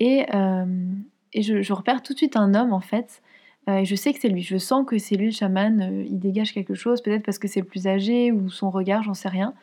Et, 0.00 0.26
euh, 0.34 0.64
et 1.34 1.42
je, 1.42 1.72
repère 1.72 2.02
tout 2.02 2.12
de 2.12 2.18
suite 2.18 2.36
un 2.36 2.54
homme 2.54 2.72
en 2.72 2.80
fait, 2.80 3.22
et 3.66 3.84
je 3.84 3.94
sais 3.94 4.12
que 4.12 4.20
c'est 4.20 4.28
lui, 4.28 4.42
je 4.42 4.58
sens 4.58 4.84
que 4.86 4.98
c'est 4.98 5.16
lui 5.16 5.26
le 5.26 5.32
chaman, 5.32 6.04
il 6.06 6.18
dégage 6.18 6.52
quelque 6.52 6.74
chose, 6.74 7.02
peut-être 7.02 7.24
parce 7.24 7.38
que 7.38 7.48
c'est 7.48 7.60
le 7.60 7.66
plus 7.66 7.86
âgé 7.86 8.30
ou 8.30 8.50
son 8.50 8.70
regard, 8.70 9.02
j'en 9.02 9.14
sais 9.14 9.30
rien. 9.30 9.54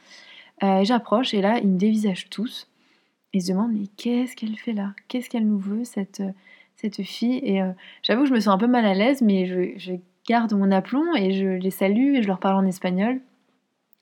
et 0.63 0.83
j'approche 0.85 1.35
et 1.35 1.41
là, 1.41 1.59
il 1.59 1.67
me 1.67 1.77
dévisage 1.77 2.29
tous. 2.29 2.67
Et 3.33 3.39
je 3.39 3.47
demande, 3.47 3.71
mais 3.73 3.85
qu'est-ce 3.97 4.35
qu'elle 4.35 4.57
fait 4.57 4.73
là? 4.73 4.93
Qu'est-ce 5.07 5.29
qu'elle 5.29 5.47
nous 5.47 5.59
veut, 5.59 5.83
cette, 5.83 6.23
cette 6.75 7.03
fille? 7.03 7.37
Et 7.43 7.61
j'avoue 8.01 8.23
que 8.23 8.29
je 8.29 8.33
me 8.33 8.39
sens 8.39 8.55
un 8.55 8.57
peu 8.57 8.67
mal 8.67 8.85
à 8.85 8.95
l'aise, 8.95 9.21
mais 9.21 9.45
je, 9.45 9.77
je 9.77 9.93
garde 10.27 10.51
mon 10.53 10.71
aplomb 10.71 11.15
et 11.15 11.31
je 11.31 11.47
les 11.47 11.71
salue 11.71 12.15
et 12.15 12.23
je 12.23 12.27
leur 12.27 12.39
parle 12.39 12.55
en 12.55 12.65
espagnol 12.65 13.21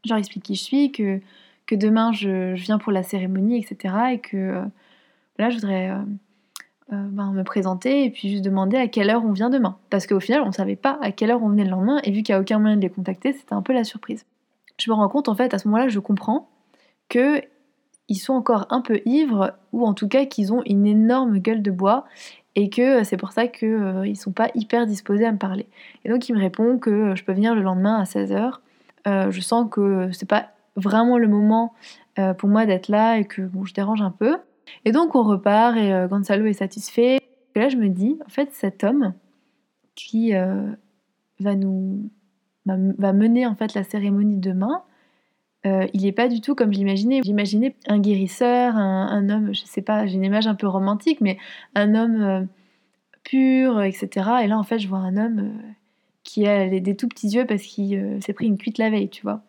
je 0.03 0.09
leur 0.09 0.17
explique 0.17 0.43
qui 0.43 0.55
je 0.55 0.63
suis, 0.63 0.91
que, 0.91 1.19
que 1.65 1.75
demain 1.75 2.11
je, 2.11 2.53
viens 2.53 2.77
pour 2.77 2.91
la 2.91 3.03
cérémonie, 3.03 3.57
etc. 3.57 3.95
Et 4.13 4.19
que 4.19 4.38
euh, 4.38 4.65
là, 5.38 5.49
je 5.49 5.55
voudrais 5.55 5.89
euh, 6.91 7.08
ben, 7.12 7.31
me 7.34 7.43
présenter 7.43 8.03
et 8.03 8.10
puis 8.10 8.29
juste 8.29 8.43
demander 8.43 8.75
à 8.75 8.88
quelle 8.88 9.12
heure 9.12 9.24
on 9.24 9.31
vient 9.31 9.51
demain. 9.51 9.77
Parce 9.91 10.08
qu'au 10.08 10.19
final, 10.19 10.41
on 10.41 10.48
ne 10.48 10.51
savait 10.51 10.75
pas 10.75 10.98
à 11.01 11.12
quelle 11.12 11.29
heure 11.29 11.43
on 11.43 11.50
venait 11.50 11.63
le 11.63 11.69
lendemain, 11.69 12.00
et 12.03 12.10
vu 12.10 12.24
qu'il 12.24 12.34
n'y 12.34 12.38
a 12.38 12.41
aucun 12.41 12.58
moyen 12.58 12.77
de 12.77 12.81
les 12.81 12.89
contacter, 12.89 13.31
c'était 13.31 13.53
un 13.53 13.62
peu 13.62 13.74
la 13.74 13.84
surprise. 13.84 14.25
Je 14.79 14.89
me 14.89 14.96
rends 14.96 15.08
compte, 15.08 15.29
en 15.29 15.36
fait, 15.36 15.53
à 15.53 15.60
ce 15.60 15.67
moment-là, 15.67 15.88
je 15.88 16.00
comprends 16.00 16.50
que 17.08 17.41
ils 18.08 18.15
sont 18.15 18.34
encore 18.34 18.65
un 18.72 18.81
peu 18.81 19.01
ivres, 19.05 19.53
ou 19.72 19.86
en 19.86 19.93
tout 19.93 20.08
cas 20.08 20.25
qu'ils 20.25 20.51
ont 20.51 20.63
une 20.65 20.88
énorme 20.88 21.38
gueule 21.38 21.62
de 21.62 21.69
bois, 21.69 22.05
et 22.55 22.72
que 22.72 23.03
c'est 23.03 23.17
pour 23.17 23.34
ça 23.34 23.46
qu'ils 23.46 23.69
ne 23.69 24.13
sont 24.15 24.31
pas 24.31 24.50
hyper 24.55 24.88
disposés 24.88 25.27
à 25.27 25.31
me 25.31 25.38
parler. 25.38 25.67
Et 26.05 26.10
donc 26.10 26.27
il 26.27 26.34
me 26.34 26.39
répond 26.39 26.79
que 26.79 27.15
je 27.15 27.24
peux 27.24 27.34
venir 27.34 27.53
le 27.53 27.62
lendemain 27.62 27.98
à 27.98 28.05
16h. 28.05 28.53
je 29.05 29.41
sens 29.41 29.67
que 29.69 30.10
c'est 30.12 30.27
pas 30.27 30.48
vraiment 30.75 31.19
le 31.19 31.27
moment 31.27 31.74
pour 32.39 32.50
moi 32.50 32.65
d'être 32.65 32.88
là 32.88 33.19
et 33.19 33.25
que 33.25 33.43
bon, 33.43 33.63
je 33.63 33.75
dérange 33.75 34.01
un 34.01 34.10
peu. 34.10 34.38
Et 34.85 34.91
donc 34.91 35.15
on 35.15 35.23
repart 35.23 35.77
et 35.77 35.93
euh, 35.93 36.07
Gonzalo 36.07 36.45
est 36.45 36.53
satisfait. 36.53 37.19
Et 37.55 37.59
là 37.59 37.69
je 37.69 37.77
me 37.77 37.89
dis, 37.89 38.17
en 38.25 38.29
fait 38.29 38.49
cet 38.53 38.83
homme 38.83 39.13
qui 39.95 40.33
euh, 40.35 40.71
va 41.39 41.55
nous 41.55 42.09
va, 42.65 43.13
mener 43.13 43.47
en 43.47 43.55
fait 43.55 43.73
la 43.73 43.83
cérémonie 43.83 44.38
demain, 44.38 44.83
euh, 45.65 45.88
il 45.93 46.03
n'est 46.03 46.11
pas 46.11 46.27
du 46.27 46.39
tout 46.39 46.55
comme 46.55 46.71
j'imaginais. 46.71 47.21
J'imaginais 47.23 47.75
un 47.88 47.99
guérisseur, 47.99 48.75
un, 48.75 49.29
homme, 49.29 49.53
je 49.53 49.65
sais 49.65 49.81
pas, 49.81 50.05
j'ai 50.05 50.15
une 50.15 50.23
image 50.23 50.45
un 50.45 50.55
peu 50.55 50.67
romantique, 50.67 51.19
mais 51.19 51.38
un 51.73 51.95
homme 51.95 52.47
pur, 53.23 53.81
etc. 53.81 54.09
Et 54.43 54.47
là 54.47 54.57
en 54.57 54.63
fait 54.63 54.79
je 54.79 54.88
vois 54.88 54.99
un 54.99 55.17
homme 55.17 55.51
qui 56.23 56.47
a 56.47 56.67
des 56.79 56.95
tout 56.95 57.07
petits 57.07 57.29
yeux 57.29 57.45
parce 57.45 57.63
qu'il 57.63 58.21
s'est 58.21 58.33
pris 58.33 58.45
une 58.45 58.57
cuite 58.57 58.77
la 58.77 58.89
veille, 58.89 59.09
tu 59.09 59.23
vois. 59.23 59.41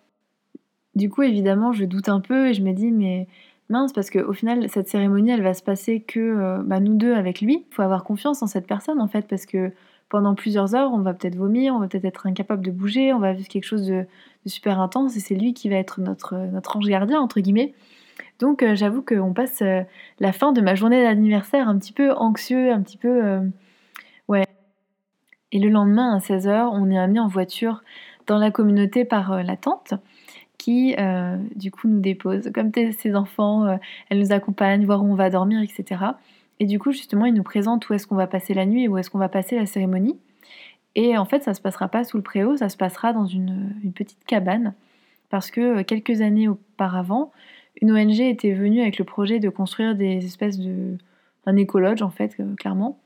Du 0.94 1.08
coup 1.08 1.22
évidemment 1.22 1.72
je 1.72 1.84
doute 1.84 2.08
un 2.08 2.20
peu 2.20 2.48
et 2.48 2.54
je 2.54 2.62
me 2.62 2.72
dis 2.72 2.90
mais 2.90 3.28
mince, 3.70 3.92
parce 3.92 4.10
qu'au 4.10 4.32
final, 4.32 4.68
cette 4.68 4.88
cérémonie, 4.88 5.30
elle 5.30 5.42
va 5.42 5.54
se 5.54 5.62
passer 5.62 6.00
que 6.00 6.20
euh, 6.20 6.62
bah, 6.62 6.80
nous 6.80 6.94
deux 6.94 7.14
avec 7.14 7.40
lui. 7.40 7.64
Il 7.70 7.74
faut 7.74 7.82
avoir 7.82 8.04
confiance 8.04 8.42
en 8.42 8.46
cette 8.46 8.66
personne, 8.66 9.00
en 9.00 9.08
fait, 9.08 9.26
parce 9.26 9.46
que 9.46 9.72
pendant 10.08 10.34
plusieurs 10.34 10.74
heures, 10.74 10.92
on 10.92 11.00
va 11.00 11.14
peut-être 11.14 11.36
vomir, 11.36 11.74
on 11.74 11.78
va 11.78 11.88
peut-être 11.88 12.04
être 12.04 12.26
incapable 12.26 12.64
de 12.64 12.70
bouger, 12.70 13.12
on 13.12 13.18
va 13.18 13.32
vivre 13.32 13.48
quelque 13.48 13.64
chose 13.64 13.86
de, 13.86 14.06
super 14.46 14.80
intense, 14.80 15.16
et 15.16 15.20
c'est 15.20 15.34
lui 15.34 15.54
qui 15.54 15.68
va 15.68 15.76
être 15.76 16.00
notre, 16.00 16.36
notre 16.36 16.76
ange 16.76 16.86
gardien, 16.86 17.20
entre 17.20 17.40
guillemets. 17.40 17.74
Donc 18.38 18.62
euh, 18.62 18.74
j'avoue 18.74 19.02
qu'on 19.02 19.32
passe 19.32 19.62
euh, 19.62 19.82
la 20.18 20.32
fin 20.32 20.52
de 20.52 20.60
ma 20.60 20.74
journée 20.74 21.02
d'anniversaire 21.02 21.68
un 21.68 21.78
petit 21.78 21.92
peu 21.92 22.12
anxieux, 22.12 22.72
un 22.72 22.82
petit 22.82 22.96
peu... 22.96 23.40
ouais. 24.28 24.46
Et 25.52 25.58
le 25.58 25.68
lendemain, 25.68 26.16
à 26.16 26.18
16h, 26.18 26.70
on 26.72 26.90
est 26.90 26.98
amené 26.98 27.20
en 27.20 27.28
voiture 27.28 27.82
dans 28.26 28.38
la 28.38 28.50
communauté 28.50 29.04
par 29.04 29.42
la 29.42 29.56
tante 29.56 29.94
qui 30.61 30.95
euh, 30.99 31.38
du 31.57 31.71
coup 31.71 31.88
nous 31.88 32.00
dépose. 32.00 32.50
Comme 32.55 32.71
ses 32.75 33.17
enfants, 33.17 33.64
euh, 33.64 33.76
elle 34.11 34.19
nous 34.19 34.31
accompagne, 34.31 34.85
voir 34.85 35.02
où 35.02 35.07
on 35.11 35.14
va 35.14 35.31
dormir, 35.31 35.62
etc. 35.62 36.05
Et 36.59 36.67
du 36.67 36.79
coup, 36.79 36.93
justement, 36.93 37.25
il 37.25 37.33
nous 37.33 37.43
présente 37.43 37.88
où 37.88 37.95
est-ce 37.95 38.07
qu'on 38.07 38.14
va 38.14 38.26
passer 38.26 38.52
la 38.52 38.67
nuit 38.67 38.85
et 38.85 38.88
où 38.88 38.99
est-ce 38.99 39.09
qu'on 39.09 39.19
va 39.19 39.31
passer 39.31 39.57
la 39.57 39.64
cérémonie. 39.64 40.19
Et 40.97 41.17
en 41.17 41.25
fait, 41.25 41.43
ça 41.43 41.55
se 41.55 41.62
passera 41.62 41.88
pas 41.88 42.05
sous 42.05 42.19
le 42.19 42.23
préau, 42.23 42.59
ça 42.59 42.69
se 42.69 42.76
passera 42.76 43.14
dans 43.14 43.25
une, 43.25 43.73
petite 43.95 44.23
cabane. 44.26 44.75
Parce 45.31 45.50
que 45.50 45.79
euh, 45.79 45.83
quelques 45.83 46.21
années 46.21 46.49
auparavant, 46.49 47.33
une 47.81 47.90
ONG 47.93 48.21
était 48.21 48.52
venue 48.52 48.83
avec 48.83 48.99
le 48.99 49.05
projet 49.07 49.38
de 49.38 49.49
construire 49.49 49.95
des 49.95 50.26
espèces 50.26 50.59
de. 50.59 50.99
un 51.47 51.57
écologe, 51.57 52.02
en 52.02 52.11
fait, 52.11 52.37
clairement, 52.59 52.99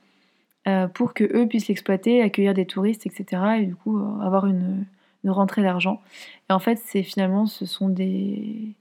pour 0.94 1.14
que 1.14 1.24
eux 1.24 1.46
puissent 1.46 1.68
l'exploiter, 1.68 2.22
accueillir 2.22 2.54
des 2.54 2.66
touristes, 2.66 3.06
etc. 3.06 3.42
Et 3.60 3.66
du 3.66 3.76
coup, 3.76 3.98
avoir 4.22 4.46
une, 4.46 4.86
de 5.24 5.30
rentrée 5.30 5.62
d'argent. 5.62 6.00
Et 6.48 6.52
en 6.52 6.58
fait, 6.58 6.78
c'est 6.84 7.02
finalement, 7.02 7.46
ce 7.46 7.66
sont 7.66 7.88
des, 7.88 8.74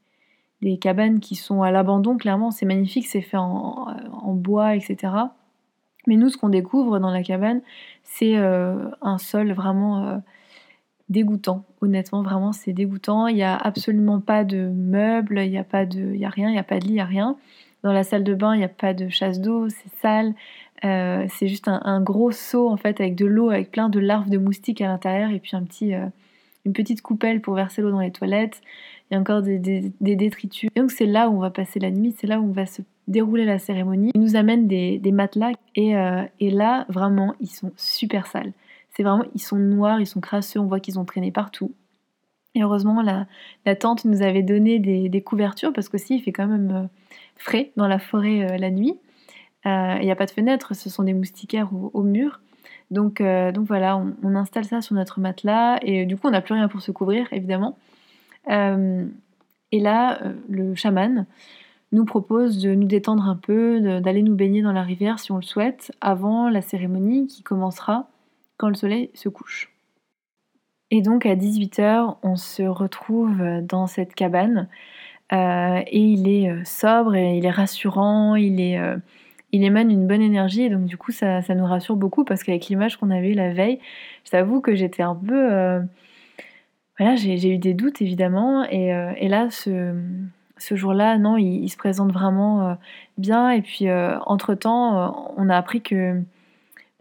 des 0.64 0.78
cabanes 0.78 1.20
qui 1.20 1.36
sont 1.36 1.62
à 1.62 1.72
l'abandon, 1.72 2.18
clairement, 2.18 2.52
c'est 2.52 2.66
magnifique, 2.66 3.08
c'est 3.08 3.22
fait 3.22 3.38
en, 3.38 3.88
en, 4.12 4.34
bois, 4.34 4.76
etc. 4.76 5.14
Mais 6.08 6.16
nous, 6.16 6.30
ce 6.30 6.38
qu'on 6.38 6.50
découvre 6.50 7.00
dans 7.00 7.12
la 7.12 7.24
cabane, 7.24 7.62
c'est 8.04 8.38
euh, 8.38 8.90
un 9.02 9.18
sol 9.18 9.54
vraiment 9.54 10.06
euh, 10.08 10.18
dégoûtant. 11.10 11.66
Honnêtement, 11.82 12.24
vraiment, 12.24 12.52
c'est 12.52 12.74
dégoûtant. 12.74 13.28
Il 13.28 13.36
n'y 13.36 13.44
a 13.44 13.56
absolument 13.56 14.20
pas 14.20 14.44
de 14.44 14.68
meubles, 14.68 15.40
il 15.40 15.52
n'y 15.52 15.58
a 15.58 15.62
a 15.62 16.30
rien, 16.30 16.50
il 16.50 16.54
n'y 16.54 16.60
a 16.60 16.64
pas 16.64 16.80
de 16.80 16.86
lit, 16.86 16.92
il 16.92 16.96
n'y 16.96 17.02
a 17.02 17.06
rien. 17.06 17.38
Dans 17.84 17.94
la 17.94 18.04
salle 18.04 18.24
de 18.24 18.34
bain, 18.34 18.56
il 18.56 18.60
n'y 18.60 18.64
a 18.64 18.70
pas 18.70 18.94
de 18.94 19.10
chasse 19.10 19.42
d'eau, 19.42 19.70
c'est 19.70 19.94
sale. 20.02 20.34
Euh, 20.86 21.26
c'est 21.30 21.48
juste 21.48 21.70
un, 21.70 22.02
gros 22.02 22.32
seau 22.32 22.70
en 22.70 22.76
fait 22.76 23.00
avec 23.00 23.16
de 23.16 23.26
l'eau, 23.26 23.50
avec 23.50 23.72
plein 23.72 23.88
de 23.88 24.00
larves 24.00 24.30
de 24.30 24.38
moustiques 24.38 24.82
à 24.82 24.88
l'intérieur 24.88 25.32
et 25.32 25.40
puis 25.40 25.56
un 25.56 25.64
petit, 25.64 25.94
une 26.66 26.74
petite 26.74 27.02
coupelle 27.02 27.42
pour 27.42 27.56
verser 27.56 27.82
l'eau 27.82 27.92
dans 27.92 28.00
les 28.00 28.12
toilettes. 28.12 28.62
Il 29.10 29.16
y 29.16 29.18
a 29.18 29.20
encore 29.20 29.42
des, 29.42 29.60
détritus. 30.00 30.70
Et 30.76 30.80
donc 30.80 30.92
c'est 30.92 31.06
là 31.06 31.30
où 31.30 31.36
on 31.36 31.40
va 31.40 31.50
passer 31.50 31.80
la 31.80 31.92
nuit, 31.92 32.16
c'est 32.18 32.28
là 32.28 32.40
où 32.40 32.46
on 32.46 32.52
va 32.52 32.66
se 32.66 32.82
dérouler 33.08 33.46
la 33.46 33.60
cérémonie. 33.60 34.12
Ils 34.16 34.22
nous 34.22 34.36
amènent 34.36 34.68
des, 34.68 35.00
matelas 35.12 35.52
et, 35.76 35.96
euh, 35.96 36.24
et, 36.40 36.50
là 36.50 36.86
vraiment 36.90 37.36
ils 37.40 37.50
sont 37.50 37.72
super 37.76 38.28
sales. 38.28 38.54
C'est 38.92 39.04
vraiment 39.04 39.26
ils 39.36 39.42
sont 39.42 39.58
noirs, 39.58 40.00
ils 40.00 40.08
sont 40.08 40.22
crasseux, 40.22 40.60
on 40.60 40.66
voit 40.66 40.80
qu'ils 40.80 41.00
ont 41.00 41.06
traîné 41.06 41.32
partout. 41.32 41.74
Et 42.56 42.64
heureusement 42.64 43.02
la, 43.02 43.28
la 43.66 43.76
tante 43.76 44.06
nous 44.06 44.22
avait 44.22 44.44
donné 44.44 44.80
des, 44.80 45.22
couvertures 45.22 45.74
parce 45.74 45.90
qu'aussi 45.90 46.16
il 46.16 46.22
fait 46.22 46.32
quand 46.32 46.48
même 46.48 46.72
euh, 46.72 46.88
frais 47.36 47.72
dans 47.76 47.88
la 47.88 48.00
forêt 48.00 48.52
euh, 48.52 48.58
la 48.58 48.72
nuit. 48.72 48.96
Il 49.66 50.02
n'y 50.02 50.12
a 50.12 50.16
pas 50.18 50.26
de 50.26 50.32
fenêtre, 50.32 50.76
ce 50.76 50.90
sont 50.90 51.04
des 51.04 51.14
moustiquaires 51.14 51.70
au 51.72 52.04
mur. 52.04 52.42
Donc, 52.94 53.22
euh, 53.22 53.52
donc 53.52 53.66
voilà, 53.68 53.98
on, 53.98 54.36
installe 54.36 54.66
ça 54.66 54.82
sur 54.82 54.94
notre 54.94 55.20
matelas 55.20 55.80
et 55.82 56.06
du 56.06 56.16
coup 56.16 56.28
on 56.28 56.32
n'a 56.32 56.42
plus 56.42 56.54
rien 56.54 56.68
pour 56.68 56.82
se 56.82 56.92
couvrir 56.92 57.28
évidemment. 57.34 57.76
Euh, 58.50 59.08
et 59.72 59.80
là, 59.80 60.22
euh, 60.22 60.34
le 60.48 60.76
chaman 60.76 61.26
nous 61.92 62.06
propose 62.06 62.60
de 62.60 62.76
nous 62.76 62.86
détendre 62.86 63.28
un 63.28 63.36
peu, 63.36 64.00
d'aller 64.00 64.22
nous 64.22 64.36
baigner 64.36 64.62
dans 64.62 64.72
la 64.72 64.84
rivière 64.84 65.18
si 65.18 65.32
on 65.32 65.38
le 65.38 65.42
souhaite, 65.42 65.92
avant 66.02 66.50
la 66.50 66.62
cérémonie 66.62 67.26
qui 67.26 67.42
commencera 67.42 68.10
quand 68.58 68.70
le 68.70 68.76
soleil 68.76 69.10
se 69.16 69.28
couche. 69.28 69.72
Et 70.92 71.02
donc 71.02 71.26
à 71.26 71.36
18h, 71.36 72.18
on 72.22 72.36
se 72.36 72.62
retrouve 72.62 73.42
dans 73.64 73.88
cette 73.88 74.14
cabane 74.14 74.68
et 75.32 76.00
il 76.00 76.28
est 76.28 76.64
sobre 76.64 77.16
et 77.16 77.38
il 77.38 77.46
est 77.46 77.52
rassurant, 77.52 78.36
il 78.36 78.60
est 78.60 78.80
il 79.54 79.64
émane 79.64 79.92
une 79.92 80.08
bonne 80.08 80.22
énergie 80.22 80.64
et 80.64 80.70
donc 80.70 80.86
du 80.86 80.98
coup 80.98 81.12
ça, 81.12 81.42
nous 81.56 81.66
rassure 81.66 81.96
beaucoup 81.96 82.26
parce 82.26 82.44
qu'avec 82.44 82.68
l'image 82.68 82.98
qu'on 82.98 83.12
avait 83.12 83.34
la 83.34 83.54
veille, 83.54 83.80
je 84.26 84.32
t'avoue 84.32 84.60
que 84.60 84.76
j'étais 84.76 85.04
un 85.04 85.16
peu... 85.16 85.54
Euh, 85.54 85.80
voilà, 86.98 87.16
j'ai 87.16 87.50
eu 87.50 87.58
des 87.60 87.74
doutes 87.74 88.02
évidemment 88.02 88.66
et, 88.66 88.94
euh, 88.94 89.14
là 89.22 89.50
ce, 89.52 90.76
jour-là, 90.76 91.18
non, 91.20 91.38
il, 91.38 91.70
se 91.70 91.78
présente 91.78 92.12
vraiment 92.12 92.68
euh, 92.68 92.74
bien 93.18 93.52
et 93.52 93.62
puis 93.62 93.86
entre-temps 94.26 95.34
on 95.38 95.50
a 95.50 95.56
appris 95.56 95.82
que... 95.82 96.20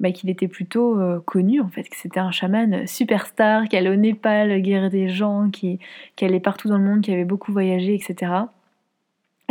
Bah, 0.00 0.10
qu'il 0.10 0.30
était 0.30 0.48
plutôt 0.48 0.98
connu 1.26 1.60
en 1.60 1.68
fait, 1.68 1.84
que 1.84 1.96
c'était 1.96 2.18
un 2.18 2.32
chaman 2.32 2.88
superstar, 2.88 3.68
qui 3.68 3.76
allait 3.76 3.90
au 3.90 3.94
Népal 3.94 4.60
guérir 4.60 4.90
des 4.90 5.08
gens, 5.08 5.48
qui, 5.48 5.78
qui 6.16 6.24
allait 6.24 6.40
partout 6.40 6.66
dans 6.66 6.76
le 6.76 6.82
monde, 6.82 7.02
qui 7.02 7.12
avait 7.12 7.24
beaucoup 7.24 7.52
voyagé, 7.52 7.94
etc. 7.94 8.32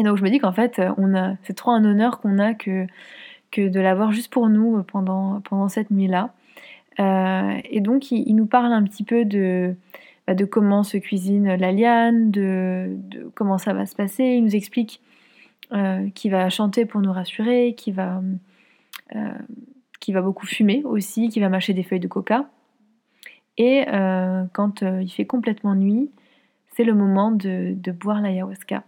Et 0.02 0.04
donc 0.04 0.18
je 0.18 0.24
me 0.24 0.32
dis 0.32 0.40
qu'en 0.40 0.52
fait, 0.52 0.80
a, 0.80 1.36
c'est 1.44 1.54
trop 1.54 1.70
un 1.70 1.86
honneur 1.86 2.22
qu'on 2.22 2.40
a 2.40 2.56
que, 2.56 2.88
de 3.56 3.80
l'avoir 3.80 4.12
juste 4.12 4.34
pour 4.34 4.50
nous 4.50 4.82
pendant, 4.82 5.42
pendant 5.42 5.68
cette 5.68 5.92
nuit-là. 5.92 6.34
Euh, 7.00 7.60
et 7.70 7.82
donc 7.82 8.10
il, 8.10 8.34
nous 8.34 8.48
parle 8.48 8.74
un 8.74 8.82
petit 8.84 9.04
peu 9.04 9.26
de, 9.26 9.76
bah, 10.26 10.34
comment 10.50 10.82
se 10.82 10.98
cuisine 10.98 11.54
la 11.54 11.72
liane, 11.72 12.32
de, 12.32 12.98
comment 13.36 13.60
ça 13.60 13.74
va 13.74 13.86
se 13.86 13.96
passer. 13.96 14.24
Il 14.24 14.44
nous 14.44 14.56
explique 14.56 15.02
euh, 15.72 16.10
qu'il 16.16 16.32
va 16.32 16.50
chanter 16.50 16.88
pour 16.88 17.02
nous 17.02 17.14
rassurer, 17.14 17.76
qu'il 17.78 17.94
va, 17.94 18.24
euh, 19.16 20.22
beaucoup 20.24 20.48
fumer 20.48 20.82
aussi, 20.84 21.30
qu'il 21.30 21.44
va 21.44 21.50
mâcher 21.50 21.74
des 21.74 21.84
feuilles 21.84 22.00
de 22.00 22.08
coca. 22.08 22.50
Et 23.60 23.86
quand 24.54 24.82
il 24.82 25.12
fait 25.12 25.26
complètement 25.26 25.76
nuit, 25.76 26.10
c'est 26.76 26.86
le 26.86 26.96
moment 26.96 27.30
de 27.30 27.92
boire 27.92 28.20
l'ayahuasca. 28.20 28.84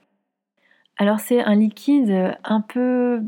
Alors 0.98 1.20
c'est 1.20 1.42
un 1.42 1.56
liquide 1.56 2.38
un 2.44 2.62
peu 2.62 3.22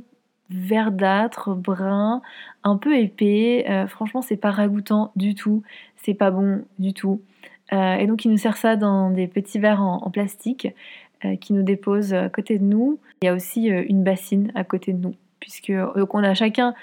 verdâtre, 0.49 1.55
brun, 1.55 2.21
un 2.63 2.77
peu 2.77 2.97
épais. 2.97 3.65
Euh, 3.69 3.87
franchement, 3.87 4.21
c'est 4.21 4.37
pas 4.37 4.51
ragoûtant 4.51 5.11
du 5.15 5.35
tout. 5.35 5.63
C'est 5.97 6.13
pas 6.13 6.31
bon 6.31 6.63
du 6.79 6.93
tout. 6.93 7.21
Euh, 7.73 7.95
et 7.95 8.07
donc, 8.07 8.25
il 8.25 8.31
nous 8.31 8.37
sert 8.37 8.57
ça 8.57 8.75
dans 8.75 9.09
des 9.09 9.27
petits 9.27 9.59
verres 9.59 9.81
en, 9.81 10.09
plastique 10.11 10.67
euh, 11.23 11.35
qui 11.35 11.53
nous 11.53 11.63
déposent 11.63 12.13
à 12.13 12.29
côté 12.29 12.59
de 12.59 12.63
nous. 12.63 12.99
Il 13.21 13.25
y 13.25 13.29
a 13.29 13.33
aussi 13.33 13.67
une 13.67 14.03
bassine 14.03 14.51
à 14.55 14.63
côté 14.63 14.93
de 14.93 14.99
nous, 14.99 15.15
puisque 15.39 15.71
donc 15.71 16.13
on 16.13 16.23
a 16.23 16.33
chacun 16.33 16.73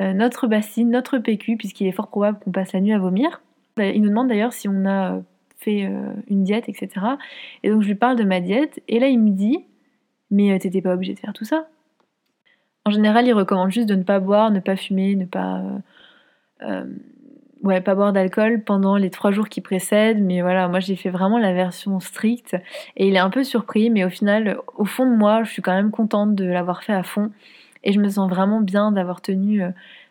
notre 0.00 0.48
bassine, 0.48 0.90
notre 0.90 1.18
PQ, 1.18 1.56
puisqu'il 1.56 1.86
est 1.86 1.92
fort 1.92 2.08
probable 2.08 2.38
qu'on 2.40 2.50
passe 2.50 2.72
la 2.72 2.80
nuit 2.80 2.92
à 2.92 2.98
vomir. 2.98 3.40
Il 3.76 4.02
nous 4.02 4.08
demande 4.08 4.28
d'ailleurs 4.28 4.52
si 4.52 4.66
on 4.68 4.84
a 4.84 5.20
fait 5.58 5.88
une 6.28 6.42
diète, 6.42 6.68
etc. 6.68 6.88
Et 7.62 7.70
donc, 7.70 7.82
je 7.82 7.88
lui 7.88 7.94
parle 7.94 8.16
de 8.16 8.24
ma 8.24 8.40
diète. 8.40 8.82
Et 8.88 8.98
là, 8.98 9.06
il 9.06 9.20
me 9.20 9.30
dit 9.30 9.64
mais 10.32 10.50
euh, 10.50 10.58
t'étais 10.58 10.82
pas 10.82 10.94
obligé 10.94 11.14
de 11.14 11.20
faire 11.20 11.32
tout 11.32 11.44
ça. 11.44 11.68
En 12.84 12.90
général, 12.90 13.26
ils 13.28 13.32
recommandent 13.32 13.70
juste 13.70 13.88
de 13.88 13.94
ne 13.94 14.02
pas 14.02 14.18
boire, 14.18 14.50
ne 14.50 14.58
pas 14.58 14.74
fumer, 14.74 15.14
ne 15.14 15.26
pas. 15.26 15.58
Euh, 15.58 15.78
euh, 16.62 16.84
ouais, 17.62 17.80
pas 17.80 17.94
boire 17.94 18.12
d'alcool 18.12 18.64
pendant 18.64 18.96
les 18.96 19.10
trois 19.10 19.30
jours 19.30 19.48
qui 19.48 19.60
précèdent. 19.60 20.20
Mais 20.20 20.40
voilà, 20.42 20.66
moi 20.66 20.80
j'ai 20.80 20.96
fait 20.96 21.10
vraiment 21.10 21.38
la 21.38 21.52
version 21.52 22.00
stricte. 22.00 22.56
Et 22.96 23.06
il 23.06 23.14
est 23.14 23.20
un 23.20 23.30
peu 23.30 23.44
surpris, 23.44 23.90
mais 23.90 24.04
au 24.04 24.10
final, 24.10 24.58
au 24.74 24.84
fond 24.84 25.06
de 25.06 25.14
moi, 25.14 25.44
je 25.44 25.52
suis 25.52 25.62
quand 25.62 25.74
même 25.74 25.92
contente 25.92 26.34
de 26.34 26.44
l'avoir 26.46 26.82
fait 26.82 26.94
à 26.94 27.04
fond. 27.04 27.30
Et 27.84 27.92
je 27.92 28.00
me 28.00 28.08
sens 28.08 28.28
vraiment 28.28 28.60
bien 28.60 28.90
d'avoir 28.90 29.20
tenu 29.20 29.62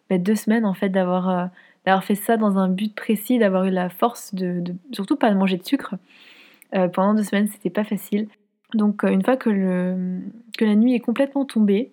bah, 0.10 0.18
deux 0.18 0.36
semaines 0.36 0.66
en 0.66 0.74
fait, 0.74 0.90
d'avoir 0.90 1.50
d'avoir 1.86 2.04
fait 2.04 2.16
ça 2.16 2.38
dans 2.38 2.58
un 2.60 2.68
but 2.70 2.94
précis, 2.94 3.40
d'avoir 3.40 3.66
eu 3.66 3.72
la 3.72 3.90
force 3.90 4.36
de, 4.36 4.64
surtout 4.92 5.16
pas 5.16 5.32
de 5.32 5.36
manger 5.36 5.58
de 5.58 5.66
sucre. 5.66 5.96
pendant 6.94 7.16
deux 7.16 7.24
semaines, 7.24 7.48
c'était 7.48 7.70
pas 7.72 7.84
facile. 7.84 8.28
Donc 8.74 9.04
une 9.04 9.24
fois 9.24 9.38
que, 9.38 9.50
la 10.60 10.76
nuit 10.76 10.94
est 10.94 11.00
complètement 11.00 11.46
tombée, 11.46 11.92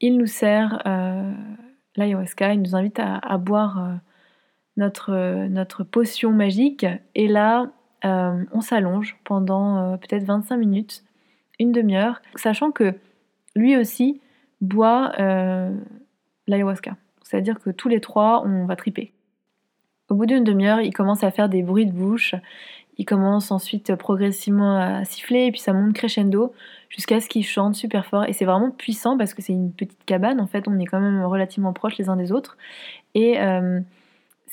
il 0.00 0.18
nous 0.18 0.26
sert 0.26 0.82
l'ayahuasca, 1.96 2.54
il 2.54 2.62
nous 2.62 2.76
invite 2.76 2.98
à, 2.98 3.38
boire 3.38 3.98
notre, 4.76 5.46
notre 5.48 5.84
potion 5.84 6.32
magique. 6.32 6.86
Et 7.14 7.28
là, 7.28 7.70
on 8.04 8.60
s'allonge 8.60 9.16
pendant 9.24 9.96
peut-être 9.98 10.24
25 10.24 10.56
minutes, 10.56 11.04
une 11.58 11.72
demi-heure, 11.72 12.20
sachant 12.34 12.72
que 12.72 12.94
lui 13.54 13.76
aussi 13.76 14.20
boit 14.60 15.12
l'ayahuasca. 16.46 16.96
C'est-à-dire 17.22 17.58
que 17.58 17.70
tous 17.70 17.88
les 17.88 18.00
trois, 18.00 18.42
on 18.44 18.66
va 18.66 18.76
triper. 18.76 19.12
Au 20.08 20.14
bout 20.14 20.26
d'une 20.26 20.44
demi-heure, 20.44 20.82
il 20.82 20.92
commence 20.92 21.24
à 21.24 21.30
faire 21.30 21.48
des 21.48 21.62
bruits 21.62 21.86
de 21.86 21.92
bouche. 21.92 22.34
Il 22.98 23.04
commence 23.04 23.50
ensuite 23.50 23.94
progressivement 23.96 24.76
à 24.76 25.04
siffler, 25.04 25.46
et 25.46 25.50
puis 25.50 25.60
ça 25.60 25.72
monte 25.72 25.94
crescendo 25.94 26.52
jusqu'à 26.88 27.20
ce 27.20 27.28
qu'il 27.28 27.44
chante 27.44 27.74
super 27.74 28.06
fort. 28.06 28.24
Et 28.24 28.32
c'est 28.32 28.44
vraiment 28.44 28.70
puissant 28.70 29.16
parce 29.16 29.34
que 29.34 29.42
c'est 29.42 29.52
une 29.52 29.72
petite 29.72 30.04
cabane, 30.04 30.40
en 30.40 30.46
fait, 30.46 30.68
on 30.68 30.78
est 30.78 30.86
quand 30.86 31.00
même 31.00 31.24
relativement 31.24 31.72
proches 31.72 31.96
les 31.98 32.08
uns 32.08 32.16
des 32.16 32.32
autres. 32.32 32.56
Et 33.14 33.40
euh, 33.40 33.80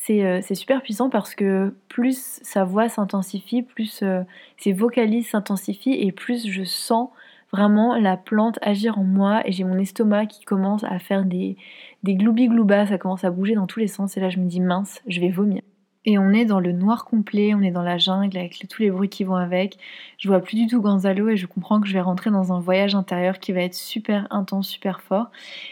euh, 0.09 0.39
c'est 0.41 0.55
super 0.55 0.81
puissant 0.81 1.09
parce 1.09 1.35
que 1.35 1.75
plus 1.87 2.39
sa 2.41 2.63
voix 2.63 2.89
s'intensifie, 2.89 3.61
plus 3.61 4.01
euh, 4.01 4.23
ses 4.57 4.73
vocalises 4.73 5.29
s'intensifient, 5.29 5.93
et 5.93 6.11
plus 6.11 6.47
je 6.47 6.63
sens 6.63 7.09
vraiment 7.51 7.95
la 7.95 8.17
plante 8.17 8.59
agir 8.61 8.99
en 8.99 9.03
moi 9.03 9.41
et 9.45 9.51
j'ai 9.51 9.63
mon 9.63 9.77
estomac 9.77 10.27
qui 10.27 10.45
commence 10.45 10.83
à 10.83 10.99
faire 10.99 11.25
des, 11.25 11.57
des 12.03 12.15
gloubi-gloubas, 12.15 12.87
ça 12.87 12.97
commence 12.97 13.23
à 13.23 13.31
bouger 13.31 13.55
dans 13.55 13.67
tous 13.67 13.79
les 13.79 13.87
sens 13.87 14.17
et 14.17 14.19
là 14.19 14.29
je 14.29 14.39
me 14.39 14.45
dis 14.45 14.59
mince, 14.59 15.01
je 15.07 15.19
vais 15.19 15.29
vomir. 15.29 15.61
Et 16.05 16.17
on 16.17 16.31
est 16.31 16.45
dans 16.45 16.59
le 16.59 16.71
noir 16.71 17.05
complet, 17.05 17.53
on 17.53 17.61
est 17.61 17.71
dans 17.71 17.83
la 17.83 17.97
jungle 17.97 18.37
avec 18.37 18.67
tous 18.69 18.81
les 18.81 18.89
bruits 18.89 19.09
qui 19.09 19.23
vont 19.23 19.35
avec. 19.35 19.77
Je 20.17 20.27
vois 20.27 20.39
plus 20.39 20.55
du 20.55 20.67
tout 20.67 20.81
Gonzalo 20.81 21.29
et 21.29 21.37
je 21.37 21.45
comprends 21.45 21.81
que 21.81 21.87
je 21.87 21.93
vais 21.93 22.01
rentrer 22.01 22.31
dans 22.31 22.53
un 22.53 22.59
voyage 22.59 22.95
intérieur 22.95 23.39
qui 23.39 23.51
va 23.51 23.61
être 23.61 23.75
super 23.75 24.27
intense, 24.31 24.67
super 24.67 25.01
fort. 25.01 25.29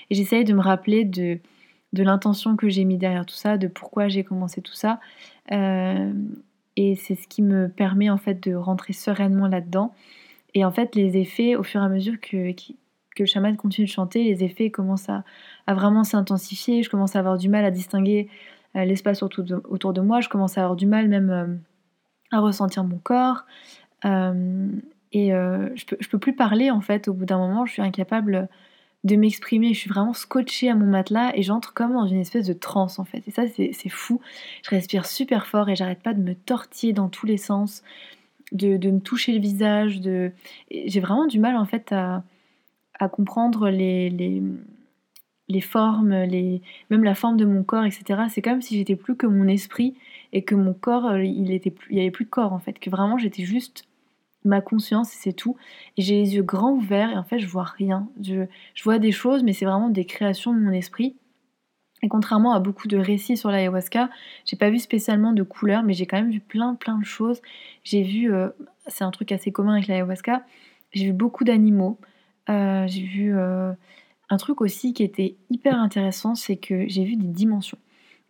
Et 0.10 0.16
j'essaye 0.16 0.44
de 0.44 0.54
me 0.54 0.62
rappeler 0.62 1.06
de, 1.06 1.40
de 1.94 2.04
l'intention 2.04 2.56
que 2.56 2.70
j'ai 2.70 2.84
mis 2.86 2.98
derrière 2.98 3.26
tout 3.26 3.36
ça, 3.36 3.58
de 3.58 3.68
pourquoi 3.68 4.10
j'ai 4.10 4.24
commencé 4.24 4.62
tout 4.62 4.74
ça. 4.74 5.00
Euh, 5.52 6.14
et 6.76 6.96
c'est 6.96 7.16
ce 7.16 7.28
qui 7.28 7.42
me 7.42 7.70
permet 7.70 8.10
en 8.10 8.18
fait 8.18 8.42
de 8.48 8.54
rentrer 8.54 8.94
sereinement 8.94 9.48
là-dedans. 9.48 9.94
Et 10.54 10.64
en 10.64 10.72
fait, 10.72 10.96
les 10.96 11.18
effets, 11.18 11.56
au 11.56 11.64
fur 11.64 11.82
et 11.82 11.86
à 11.86 11.90
mesure 11.90 12.20
que, 12.20 12.54
le 13.20 13.26
chaman 13.26 13.58
continue 13.58 13.88
de 13.88 13.92
chanter, 13.92 14.24
les 14.24 14.44
effets 14.44 14.70
commencent 14.70 15.10
à, 15.10 15.24
vraiment 15.74 16.04
s'intensifier. 16.04 16.84
Je 16.84 16.90
commence 16.90 17.16
à 17.16 17.20
avoir 17.20 17.38
du 17.38 17.50
mal 17.50 17.66
à 17.66 17.72
distinguer 17.72 18.30
l'espace 18.74 19.24
autour 19.24 19.44
de, 19.44 19.56
autour 19.70 19.94
de, 19.94 20.02
moi. 20.02 20.22
Je 20.22 20.30
commence 20.30 20.58
à 20.58 20.62
avoir 20.62 20.76
du 20.76 20.86
mal 20.86 21.08
même 21.08 21.30
euh, 21.30 21.48
à 22.32 22.40
ressentir 22.40 22.84
mon 22.84 22.98
corps. 22.98 23.46
Euh, 24.06 24.68
et 25.14 25.30
je, 25.30 25.86
peux, 25.86 25.96
peux 25.96 26.20
plus 26.20 26.36
parler 26.36 26.70
en 26.70 26.82
fait. 26.82 27.08
Au 27.08 27.14
bout 27.14 27.26
d'un 27.26 27.38
moment, 27.38 27.66
je 27.66 27.74
suis 27.74 27.82
incapable 27.82 28.50
de 29.04 29.16
m'exprimer. 29.16 29.74
Je 29.74 29.80
suis 29.80 29.90
vraiment 29.90 30.14
scotchée 30.14 30.70
à 30.70 30.76
mon 30.76 30.86
matelas 30.86 31.32
et 31.34 31.42
j'entre 31.42 31.74
comme 31.74 31.94
dans 31.94 32.06
une 32.06 32.20
espèce 32.20 32.46
de 32.46 32.54
transe 32.54 33.00
en 33.00 33.06
fait. 33.06 33.24
Et 33.28 33.32
ça, 33.32 33.44
c'est 33.48 33.90
fou. 33.90 34.22
Je 34.64 34.70
respire 34.70 35.06
super 35.06 35.48
fort 35.48 35.70
et 35.70 35.76
j'arrête 35.76 36.04
pas 36.04 36.14
de 36.14 36.22
me 36.22 36.36
tortiller 36.36 36.94
dans 36.94 37.10
tous 37.10 37.26
les 37.26 37.38
sens 37.38 37.84
de, 38.52 38.90
me 38.90 39.00
toucher 39.00 39.34
le 39.34 39.40
visage. 39.40 40.02
De... 40.02 40.32
J'ai 40.72 41.00
vraiment 41.00 41.26
du 41.26 41.40
mal 41.40 41.56
en 41.58 41.66
fait 41.66 41.92
à, 41.92 42.24
comprendre 43.12 43.70
les, 43.70 44.10
les, 44.10 44.42
formes, 45.62 46.14
les... 46.24 46.62
même 46.90 47.04
la 47.04 47.16
forme 47.16 47.38
de 47.38 47.46
mon 47.46 47.64
corps, 47.64 47.86
etc. 47.86 48.24
C'est 48.30 48.42
comme 48.42 48.62
si 48.62 48.78
j'étais 48.78 48.96
plus 48.96 49.16
que 49.16 49.28
mon 49.28 49.48
esprit 49.48 49.96
et 50.34 50.44
que 50.44 50.56
mon 50.56 50.74
corps, 50.74 51.06
euh, 51.06 51.24
il 51.24 51.52
était 51.52 51.72
plus... 51.72 51.92
il 51.92 51.96
n'y 51.96 52.02
avait 52.02 52.12
plus 52.12 52.26
de 52.26 52.30
corps 52.30 52.54
en 52.54 52.60
fait, 52.60 52.80
que 52.80 52.90
vraiment 52.90 53.18
j'étais 53.18 53.44
juste 53.44 53.86
ma 54.44 54.62
conscience 54.62 55.14
et 55.14 55.18
c'est 55.18 55.34
tout. 55.34 55.56
Et 55.98 56.02
j'ai 56.02 56.16
les 56.16 56.36
yeux 56.36 56.44
grands 56.44 56.72
ouverts 56.72 57.12
et 57.12 57.18
en 57.18 57.24
fait 57.24 57.40
je 57.40 57.48
vois 57.48 57.64
rien. 57.64 58.10
Je, 58.22 58.46
je 58.74 58.84
vois 58.84 59.00
des 59.00 59.12
choses 59.12 59.44
mais 59.44 59.54
c'est 59.54 59.66
vraiment 59.66 59.90
des 59.90 60.06
créations 60.06 60.54
de 60.54 60.60
mon 60.60 60.72
esprit. 60.72 61.16
Et 62.04 62.10
contrairement 62.10 62.54
à 62.54 62.60
beaucoup 62.60 62.88
de 62.88 62.98
récits 62.98 63.38
sur 63.38 63.50
l'ayahuasca, 63.50 64.10
j'ai 64.46 64.56
pas 64.56 64.70
vu 64.70 64.78
spécialement 64.78 65.32
de 65.34 65.42
couleurs, 65.42 65.82
mais 65.82 65.94
j'ai 65.94 66.06
quand 66.06 66.18
même 66.18 66.30
vu 66.30 66.40
plein 66.40 66.76
plein 66.76 67.00
de 67.00 67.06
choses. 67.06 67.42
J'ai 67.84 68.04
vu, 68.04 68.32
euh, 68.32 68.50
c'est 68.88 69.04
un 69.04 69.12
truc 69.12 69.32
assez 69.32 69.52
commun 69.52 69.74
avec 69.74 69.88
l'ayahuasca, 69.88 70.44
j'ai 70.92 71.06
vu 71.06 71.14
beaucoup 71.14 71.44
d'animaux. 71.44 71.98
Euh, 72.50 72.86
j'ai 72.88 73.02
vu 73.02 73.36
un 74.30 74.38
truc 74.38 74.62
aussi 74.62 74.94
qui 74.94 75.04
était 75.04 75.36
hyper 75.50 75.80
intéressant, 75.80 76.36
c'est 76.36 76.58
que 76.58 76.88
j'ai 76.88 77.04
vu 77.06 77.16
des 77.16 77.28
dimensions. 77.28 77.78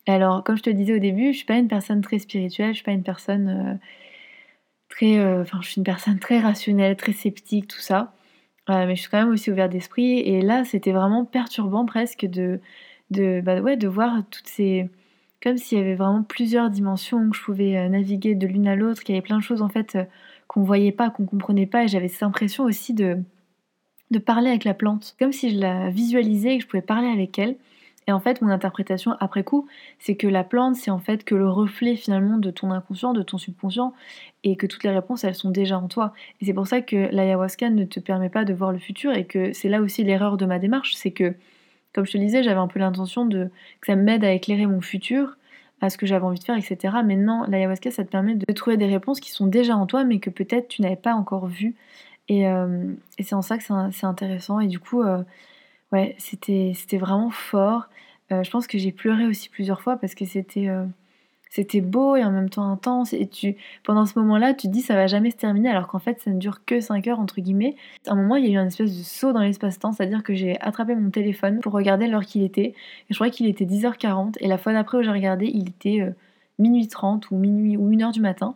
Alors, 0.07 0.43
comme 0.43 0.57
je 0.57 0.63
te 0.63 0.69
le 0.69 0.75
disais 0.75 0.93
au 0.93 0.99
début, 0.99 1.33
je 1.33 1.37
suis 1.37 1.45
pas 1.45 1.57
une 1.57 1.67
personne 1.67 2.01
très 2.01 2.19
spirituelle, 2.19 2.69
je 2.69 2.75
suis 2.77 2.83
pas 2.83 2.91
une 2.91 3.03
personne 3.03 3.79
très, 4.89 5.19
enfin, 5.41 5.59
je 5.61 5.67
suis 5.67 5.77
une 5.77 5.83
personne 5.83 6.19
très 6.19 6.39
rationnelle, 6.39 6.95
très 6.95 7.11
sceptique, 7.13 7.67
tout 7.67 7.79
ça. 7.79 8.13
mais 8.69 8.95
je 8.95 9.01
suis 9.01 9.09
quand 9.09 9.19
même 9.19 9.33
aussi 9.33 9.51
ouverte 9.51 9.71
d'esprit. 9.71 10.19
Et 10.19 10.41
là, 10.41 10.63
c'était 10.63 10.93
vraiment 10.93 11.25
perturbant 11.25 11.85
presque 11.85 12.25
de 12.25 12.61
de, 13.11 13.41
bah 13.41 13.75
de 13.75 13.87
voir 13.87 14.23
toutes 14.29 14.47
ces. 14.47 14.89
Comme 15.41 15.57
s'il 15.57 15.77
y 15.77 15.81
avait 15.81 15.95
vraiment 15.95 16.23
plusieurs 16.23 16.69
dimensions, 16.71 17.29
que 17.29 17.37
je 17.37 17.43
pouvais 17.43 17.77
euh, 17.77 17.89
naviguer 17.89 18.33
de 18.35 18.47
l'une 18.47 18.67
à 18.67 18.75
l'autre, 18.75 19.03
qu'il 19.03 19.13
y 19.13 19.17
avait 19.17 19.25
plein 19.25 19.37
de 19.37 19.43
choses 19.43 19.61
en 19.61 19.69
fait 19.69 19.95
euh, 19.95 20.03
qu'on 20.47 20.63
voyait 20.63 20.91
pas, 20.91 21.11
qu'on 21.11 21.25
comprenait 21.25 21.67
pas, 21.67 21.83
et 21.83 21.87
j'avais 21.87 22.07
cette 22.07 22.23
impression 22.23 22.63
aussi 22.63 22.93
de, 22.95 23.19
de 24.11 24.19
parler 24.19 24.49
avec 24.49 24.63
la 24.63 24.73
plante, 24.73 25.15
comme 25.19 25.31
si 25.31 25.51
je 25.51 25.59
la 25.59 25.89
visualisais 25.89 26.55
et 26.55 26.57
que 26.57 26.63
je 26.63 26.67
pouvais 26.67 26.81
parler 26.81 27.07
avec 27.07 27.37
elle. 27.39 27.55
Et 28.07 28.13
en 28.13 28.21
fait, 28.21 28.41
mon 28.41 28.49
interprétation 28.49 29.15
après 29.19 29.43
coup, 29.43 29.67
c'est 29.99 30.15
que 30.15 30.27
la 30.27 30.45
plante, 30.45 30.75
c'est 30.75 30.91
en 30.91 30.99
fait 30.99 31.25
que 31.25 31.35
le 31.35 31.49
reflet 31.49 31.97
finalement 31.97 32.37
de 32.37 32.51
ton 32.51 32.71
inconscient, 32.71 33.11
de 33.11 33.21
ton 33.21 33.37
subconscient, 33.37 33.93
et 34.45 34.55
que 34.55 34.65
toutes 34.65 34.85
les 34.85 34.91
réponses, 34.91 35.25
elles 35.25 35.35
sont 35.35 35.51
déjà 35.51 35.77
en 35.77 35.89
toi. 35.89 36.13
Et 36.39 36.45
c'est 36.45 36.53
pour 36.53 36.67
ça 36.67 36.81
que 36.81 36.95
l'ayahuasca 37.11 37.69
ne 37.69 37.83
te 37.83 37.99
permet 37.99 38.29
pas 38.29 38.45
de 38.45 38.53
voir 38.53 38.71
le 38.71 38.79
futur, 38.79 39.11
et 39.11 39.25
que 39.25 39.51
c'est 39.51 39.67
là 39.67 39.81
aussi 39.81 40.05
l'erreur 40.05 40.37
de 40.37 40.45
ma 40.45 40.57
démarche, 40.57 40.95
c'est 40.95 41.11
que 41.11 41.35
comme 41.93 42.05
je 42.05 42.11
te 42.11 42.17
le 42.17 42.25
disais, 42.25 42.43
j'avais 42.43 42.59
un 42.59 42.67
peu 42.67 42.79
l'intention 42.79 43.25
de 43.25 43.49
que 43.81 43.87
ça 43.87 43.95
m'aide 43.95 44.23
à 44.23 44.31
éclairer 44.31 44.67
mon 44.67 44.81
futur, 44.81 45.35
à 45.81 45.89
ce 45.89 45.97
que 45.97 46.05
j'avais 46.05 46.25
envie 46.25 46.39
de 46.39 46.43
faire, 46.43 46.57
etc. 46.57 46.97
Mais 47.05 47.15
non, 47.15 47.43
l'ayahuasca, 47.47 47.91
ça 47.91 48.03
te 48.03 48.09
permet 48.09 48.35
de 48.35 48.53
trouver 48.53 48.77
des 48.77 48.87
réponses 48.87 49.19
qui 49.19 49.31
sont 49.31 49.47
déjà 49.47 49.75
en 49.75 49.85
toi, 49.85 50.03
mais 50.03 50.19
que 50.19 50.29
peut-être 50.29 50.67
tu 50.67 50.81
n'avais 50.81 50.95
pas 50.95 51.13
encore 51.13 51.47
vues. 51.47 51.75
Et, 52.29 52.47
euh, 52.47 52.93
c'est 53.19 53.35
en 53.35 53.41
ça 53.41 53.57
que 53.57 53.63
c'est 53.63 54.05
intéressant. 54.05 54.59
Et 54.59 54.67
du 54.67 54.79
coup, 54.79 55.01
euh, 55.01 55.23
ouais, 55.91 56.15
c'était 56.19 56.73
vraiment 56.97 57.29
fort. 57.29 57.87
Euh, 58.31 58.43
je 58.43 58.51
pense 58.51 58.67
que 58.67 58.77
j'ai 58.77 58.91
pleuré 58.91 59.25
aussi 59.25 59.49
plusieurs 59.49 59.81
fois 59.81 59.97
parce 59.97 60.15
que 60.15 60.25
c'était 60.25 60.69
c'était 61.49 61.81
beau 61.81 62.15
et 62.17 62.23
en 62.23 62.31
même 62.31 62.49
temps 62.49 62.69
intense. 62.69 63.13
Et 63.13 63.29
pendant 63.83 64.05
ce 64.05 64.19
moment-là, 64.19 64.53
tu 64.53 64.67
te 64.67 64.73
dis 64.73 64.81
ça 64.81 64.95
va 64.95 65.07
jamais 65.07 65.31
se 65.31 65.37
terminer, 65.37 65.69
alors 65.69 65.87
qu'en 65.87 65.99
fait, 65.99 66.19
ça 66.21 66.31
ne 66.31 66.39
dure 66.39 66.65
que 66.65 66.81
5 66.81 67.07
heures, 67.07 67.19
entre 67.19 67.41
guillemets. 67.41 67.75
À 68.05 68.11
un 68.11 68.15
moment, 68.15 68.35
il 68.35 68.45
y 68.45 68.49
a 68.49 68.51
eu 68.51 68.57
un 68.57 68.67
espèce 68.67 68.97
de 68.97 69.03
saut 69.03 69.31
dans 69.33 69.41
l'espace-temps, 69.41 69.93
c'est-à-dire 69.93 70.23
que 70.23 70.35
j'ai 70.35 70.59
attrapé 70.61 70.95
mon 70.95 71.09
téléphone 71.09 71.59
pour 71.61 71.73
regarder 71.73 72.07
l'heure 72.07 72.25
qu'il 72.25 72.43
était. 72.43 72.69
Et 72.69 72.75
je 73.11 73.15
crois 73.15 73.29
qu'il 73.29 73.47
était 73.47 73.65
10h40. 73.65 74.35
Et 74.41 74.47
la 74.47 74.57
fois 74.57 74.73
d'après 74.73 74.97
où 74.97 75.03
j'ai 75.03 75.11
regardé, 75.11 75.47
il 75.47 75.69
était 75.69 76.01
minuit 76.59 76.87
30 76.87 77.31
ou 77.31 77.37
minuit 77.37 77.77
ou 77.77 77.89
1h 77.89 78.11
du 78.11 78.21
matin. 78.21 78.55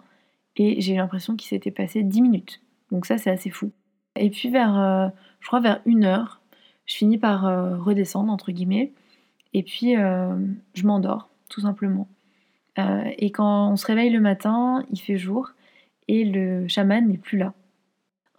Et 0.57 0.81
j'ai 0.81 0.93
eu 0.93 0.97
l'impression 0.97 1.35
qu'il 1.35 1.47
s'était 1.47 1.71
passé 1.71 2.03
10 2.03 2.21
minutes. 2.21 2.60
Donc 2.91 3.05
ça, 3.05 3.17
c'est 3.17 3.31
assez 3.31 3.49
fou. 3.49 3.71
Et 4.15 4.29
puis 4.29 4.49
vers, 4.49 4.77
euh, 4.77 5.07
je 5.39 5.47
crois 5.47 5.61
vers 5.61 5.81
1h, 5.85 6.39
je 6.85 6.95
finis 6.95 7.17
par 7.17 7.45
euh, 7.45 7.77
redescendre, 7.77 8.31
entre 8.31 8.51
guillemets. 8.51 8.91
Et 9.53 9.63
puis, 9.63 9.95
je 9.95 10.87
m'endors, 10.87 11.29
tout 11.49 11.59
simplement. 11.59 12.07
Euh, 12.79 13.03
et 13.17 13.31
quand 13.31 13.71
on 13.71 13.75
se 13.75 13.85
réveille 13.85 14.09
le 14.09 14.21
matin, 14.21 14.85
il 14.91 14.99
fait 14.99 15.17
jour 15.17 15.51
et 16.07 16.23
le 16.23 16.67
chaman 16.67 17.07
n'est 17.07 17.17
plus 17.17 17.37
là. 17.37 17.53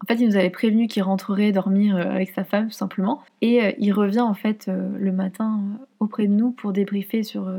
En 0.03 0.07
fait, 0.07 0.15
il 0.21 0.27
nous 0.27 0.37
avait 0.37 0.51
prévenu 0.51 0.88
qu'il 0.88 1.03
rentrerait 1.03 1.53
dormir 1.53 1.97
euh, 1.97 2.11
avec 2.11 2.31
sa 2.31 2.45
femme, 2.45 2.67
tout 2.67 2.73
simplement. 2.73 3.23
Et 3.41 3.62
euh, 3.62 3.73
il 3.79 3.93
revient, 3.93 4.21
en 4.21 4.35
fait, 4.35 4.69
le 4.69 5.12
matin 5.12 5.61
auprès 6.01 6.27
de 6.27 6.33
nous 6.33 6.51
pour 6.51 6.73
débriefer 6.73 7.23
sur, 7.23 7.53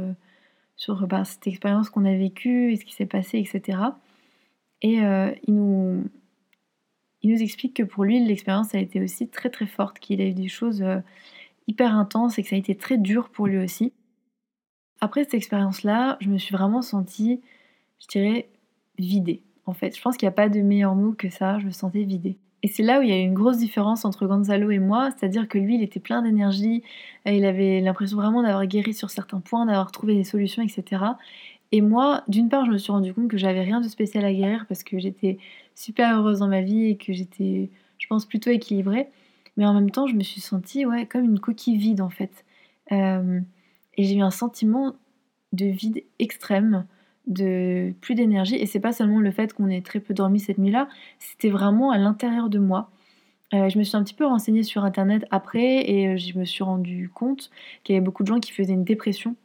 sur 0.76 1.08
bah, 1.08 1.24
cette 1.24 1.48
expérience 1.48 1.90
qu'on 1.90 2.06
a 2.06 2.16
vécue 2.16 2.74
et 2.74 2.76
ce 2.76 2.86
qui 2.86 2.94
s'est 2.94 3.06
passé, 3.06 3.40
etc. 3.40 3.80
Et 4.82 4.98
il, 4.98 5.56
nous, 5.56 6.04
il 7.24 7.32
nous 7.32 7.42
explique 7.42 7.76
que 7.76 7.84
pour 7.84 8.04
lui, 8.04 8.24
l'expérience 8.24 8.76
a 8.76 8.80
été 8.80 9.02
aussi 9.02 9.28
très 9.28 9.50
très 9.50 9.66
forte, 9.66 10.00
qu'il 10.00 10.22
a 10.22 10.26
eu 10.26 10.34
des 10.34 10.50
choses 10.50 10.84
hyper 11.68 11.96
intenses 11.96 12.38
et 12.38 12.44
que 12.44 12.50
ça 12.50 12.56
a 12.56 12.60
été 12.60 12.76
très 12.76 12.98
dur 12.98 13.30
pour 13.30 13.48
lui 13.48 13.58
aussi. 13.58 13.94
Après 15.02 15.24
cette 15.24 15.34
expérience-là, 15.34 16.18
je 16.22 16.30
me 16.30 16.38
suis 16.38 16.54
vraiment 16.54 16.82
sentie, 16.82 17.42
je 18.00 18.08
dirais, 18.08 18.50
vidée. 18.98 19.42
En 19.66 19.74
fait, 19.74 19.96
je 19.96 20.02
pense 20.02 20.18
qu'il 20.18 20.28
n'y 20.28 20.34
a 20.34 20.36
pas 20.36 20.50
de 20.50 20.62
meilleur 20.62 20.96
mot 20.96 21.14
que 21.14 21.30
ça, 21.30 21.60
je 21.60 21.66
me 21.66 21.72
sentais 21.72 22.04
vidée. 22.04 22.38
Et 22.62 22.68
c'est 22.68 22.84
là 22.84 23.00
où 23.00 23.02
il 23.02 23.10
y 23.10 23.12
a 23.12 23.18
eu 23.18 23.24
une 23.24 23.34
grosse 23.34 23.58
différence 23.58 24.06
entre 24.06 24.26
Gonzalo 24.26 24.72
et 24.72 24.80
moi, 24.80 25.10
c'est-à-dire 25.12 25.50
que 25.50 25.58
lui, 25.58 25.76
il 25.76 25.84
était 25.84 26.00
plein 26.00 26.22
d'énergie, 26.22 26.82
euh, 27.28 27.32
il 27.32 27.44
avait 27.44 27.82
l'impression 27.82 28.16
vraiment 28.16 28.42
d'avoir 28.42 28.66
guéri 28.66 28.94
sur 28.94 29.10
certains 29.10 29.42
points, 29.42 29.66
d'avoir 29.66 29.92
trouvé 29.92 30.16
des 30.16 30.24
solutions, 30.24 30.64
etc. 30.64 31.04
Et 31.74 31.82
moi, 31.82 32.24
d'une 32.30 32.48
part, 32.48 32.66
je 32.66 32.72
me 32.72 32.78
suis 32.78 32.92
rendu 32.92 33.14
compte 33.14 33.28
que 33.28 33.38
j'avais 33.38 33.62
rien 33.62 33.82
de 33.82 33.88
spécial 33.90 34.24
à 34.24 34.34
guérir 34.34 34.66
parce 34.70 34.84
que 34.84 34.98
j'étais 35.00 35.38
super 35.76 36.18
heureuse 36.18 36.40
dans 36.40 36.48
ma 36.48 36.62
vie 36.62 36.86
et 36.86 36.98
que 36.98 37.14
j'étais, 37.14 37.70
je 37.98 38.08
pense, 38.08 38.26
plutôt 38.26 38.50
équilibrée. 38.52 39.08
mais 39.58 39.66
en 39.66 39.74
même 39.74 39.92
temps, 39.92 40.08
je 40.08 40.16
me 40.16 40.24
suis 40.24 40.42
sentie 40.42 40.86
ouais, 40.86 41.06
comme 41.06 41.26
une 41.26 41.40
coquille 41.40 41.78
vide 41.78 42.02
en 42.02 42.10
fait. 42.10 42.46
Euh, 42.92 43.40
et 43.98 44.04
j'ai 44.04 44.16
eu 44.16 44.22
un 44.22 44.32
sentiment 44.32 44.96
de 45.52 45.66
vide 45.66 46.04
extrême, 46.20 46.86
de 47.28 47.94
plus 48.02 48.16
d'énergie. 48.16 48.56
Et 48.56 48.66
c'est 48.66 48.80
pas 48.80 48.92
seulement 48.92 49.20
le 49.20 49.32
fait 49.32 49.54
qu'on 49.54 49.70
ait 49.70 49.82
très 49.82 50.00
peu 50.00 50.14
dormi 50.14 50.40
cette 50.40 50.58
nuit-là, 50.58 50.90
c'était 51.20 51.50
vraiment 51.50 51.92
à 51.92 51.98
l'intérieur 51.98 52.50
de 52.50 52.60
moi. 52.60 52.90
Euh, 53.54 53.70
je 53.70 53.78
me 53.78 53.84
suis 53.84 53.96
un 53.96 54.04
petit 54.04 54.16
peu 54.16 54.26
renseignée 54.26 54.64
sur 54.64 54.84
internet 54.84 55.26
après 55.30 55.90
et 55.90 56.08
euh, 56.08 56.18
je 56.18 56.38
me 56.38 56.44
suis 56.44 56.64
rendu 56.64 57.10
compte 57.14 57.52
qu'il 57.84 57.94
y 57.94 57.98
avait 57.98 58.04
beaucoup 58.04 58.24
de 58.24 58.28
gens 58.28 58.40
qui 58.40 58.52
faisaient 58.52 58.74
une 58.74 58.84
dépression. 58.84 59.36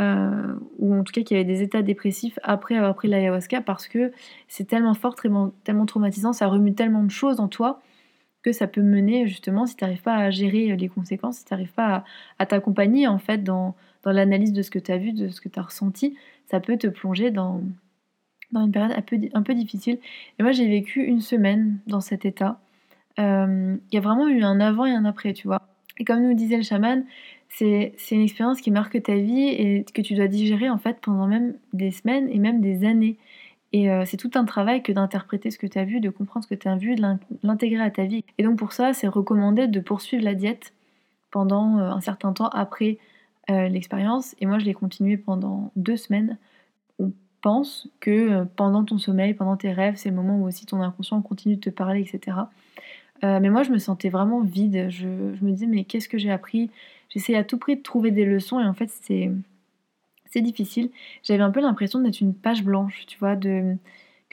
Ou 0.00 0.94
en 0.94 1.04
tout 1.04 1.12
cas 1.12 1.22
qu'il 1.22 1.36
y 1.36 1.40
avait 1.40 1.44
des 1.44 1.62
états 1.62 1.82
dépressifs 1.82 2.38
après 2.42 2.76
avoir 2.76 2.94
pris 2.94 3.08
l'ayahuasca 3.08 3.60
parce 3.60 3.86
que 3.86 4.12
c'est 4.48 4.66
tellement 4.66 4.94
fort, 4.94 5.14
tellement 5.14 5.86
traumatisant, 5.86 6.32
ça 6.32 6.48
remue 6.48 6.74
tellement 6.74 7.04
de 7.04 7.10
choses 7.10 7.40
en 7.40 7.48
toi 7.48 7.80
que 8.44 8.52
ça 8.52 8.66
peut 8.66 8.82
mener 8.82 9.26
justement 9.26 9.66
si 9.66 9.74
tu 9.74 9.84
n'arrives 9.84 10.02
pas 10.02 10.16
à 10.16 10.30
gérer 10.30 10.76
les 10.76 10.88
conséquences, 10.88 11.38
si 11.38 11.44
tu 11.46 11.54
n'arrives 11.54 11.72
pas 11.72 12.04
à, 12.38 12.46
t'accompagner 12.46 13.08
en 13.08 13.18
fait 13.18 13.42
dans, 13.42 13.74
l'analyse 14.04 14.52
de 14.52 14.60
ce 14.60 14.70
que 14.70 14.78
tu 14.78 14.92
as 14.92 14.98
vu, 14.98 15.12
de 15.12 15.28
ce 15.28 15.40
que 15.40 15.48
tu 15.48 15.58
as 15.58 15.62
ressenti, 15.62 16.16
ça 16.46 16.60
peut 16.60 16.76
te 16.76 16.86
plonger 16.86 17.30
dans, 17.30 17.62
une 18.54 18.70
période 18.70 18.92
un 18.94 19.00
peu, 19.00 19.18
un 19.32 19.42
peu 19.42 19.54
difficile. 19.54 19.98
Et 20.38 20.42
moi 20.42 20.52
j'ai 20.52 20.68
vécu 20.68 21.02
une 21.02 21.22
semaine 21.22 21.78
dans 21.86 22.00
cet 22.00 22.26
état. 22.26 22.60
Euh, 23.18 23.76
il 23.90 23.94
y 23.94 23.98
a 23.98 24.02
vraiment 24.02 24.28
eu 24.28 24.42
un 24.42 24.60
avant 24.60 24.84
et 24.84 24.92
un 24.92 25.06
après, 25.06 25.32
tu 25.32 25.46
vois. 25.46 25.62
Et 25.98 26.04
comme 26.04 26.22
nous 26.22 26.34
disait 26.34 26.56
le 26.56 26.62
chaman, 26.62 27.04
c'est 27.56 27.94
une 28.10 28.22
expérience 28.22 28.60
qui 28.60 28.70
marque 28.70 29.00
ta 29.02 29.14
vie 29.14 29.46
et 29.48 29.84
que 29.94 30.02
tu 30.02 30.14
dois 30.14 30.26
digérer 30.26 30.68
en 30.68 30.78
fait 30.78 31.00
pendant 31.00 31.26
même 31.26 31.54
des 31.72 31.92
semaines 31.92 32.28
et 32.30 32.38
même 32.38 32.60
des 32.60 32.84
années. 32.84 33.16
Et 33.72 33.90
euh, 33.90 34.04
c'est 34.06 34.16
tout 34.16 34.30
un 34.34 34.44
travail 34.44 34.82
que 34.82 34.92
d'interpréter 34.92 35.50
ce 35.50 35.58
que 35.58 35.66
tu 35.66 35.78
as 35.78 35.84
vu, 35.84 36.00
de 36.00 36.10
comprendre 36.10 36.44
ce 36.44 36.48
que 36.48 36.58
tu 36.58 36.68
as 36.68 36.76
vu, 36.76 36.96
de 36.96 37.02
l'intégrer 37.42 37.82
à 37.82 37.90
ta 37.90 38.04
vie. 38.04 38.24
Et 38.38 38.42
donc 38.42 38.58
pour 38.58 38.72
ça, 38.72 38.92
c'est 38.92 39.08
recommandé 39.08 39.68
de 39.68 39.80
poursuivre 39.80 40.24
la 40.24 40.34
diète 40.34 40.74
pendant 41.30 41.78
euh, 41.78 41.90
un 41.90 42.00
certain 42.00 42.32
temps 42.32 42.48
après 42.48 42.98
euh, 43.50 43.68
l'expérience. 43.68 44.34
Et 44.40 44.46
moi, 44.46 44.58
je 44.58 44.64
l'ai 44.64 44.74
continué 44.74 45.16
pendant 45.16 45.70
deux 45.76 45.96
semaines. 45.96 46.38
On 46.98 47.12
pense 47.40 47.88
que 48.00 48.44
pendant 48.56 48.84
ton 48.84 48.98
sommeil, 48.98 49.34
pendant 49.34 49.56
tes 49.56 49.72
rêves, 49.72 49.94
c'est 49.96 50.10
le 50.10 50.16
moment 50.16 50.38
où 50.38 50.46
aussi 50.46 50.66
ton 50.66 50.80
inconscient 50.80 51.20
continue 51.22 51.56
de 51.56 51.60
te 51.60 51.70
parler, 51.70 52.00
etc. 52.00 52.36
mais 53.40 53.50
moi, 53.50 53.62
je 53.62 53.70
me 53.70 53.78
sentais 53.78 54.10
vraiment 54.10 54.40
vide. 54.40 54.88
Je, 54.90 55.06
me 55.06 55.50
disais, 55.50 55.66
mais 55.66 55.84
qu'est-ce 55.84 56.08
que 56.08 56.18
j'ai 56.18 56.30
appris? 56.30 56.70
J'essayais 57.10 57.38
à 57.38 57.44
tout 57.44 57.58
prix 57.58 57.76
de 57.76 57.82
trouver 57.82 58.10
des 58.10 58.24
leçons 58.24 58.60
et 58.60 58.64
en 58.64 58.74
fait, 58.74 58.90
c'est 58.90 59.30
difficile. 60.42 60.90
J'avais 61.22 61.42
un 61.42 61.50
peu 61.50 61.60
l'impression 61.60 62.00
d'être 62.00 62.20
une 62.20 62.34
page 62.34 62.64
blanche, 62.64 63.06
tu 63.06 63.18
vois, 63.18 63.36
que 63.36 63.78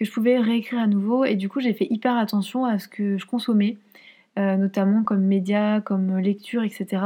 je 0.06 0.12
pouvais 0.12 0.40
réécrire 0.40 0.80
à 0.80 0.88
nouveau. 0.88 1.26
Et 1.26 1.36
du 1.36 1.50
coup, 1.50 1.60
j'ai 1.60 1.74
fait 1.74 1.88
hyper 1.90 2.18
attention 2.18 2.66
à 2.66 2.80
ce 2.80 2.88
que 2.88 3.18
je 3.18 3.26
consommais, 3.26 3.78
euh, 4.40 4.58
notamment 4.58 5.04
comme 5.04 5.22
médias, 5.22 5.82
comme 5.82 6.18
lecture, 6.18 6.64
etc. 6.64 7.04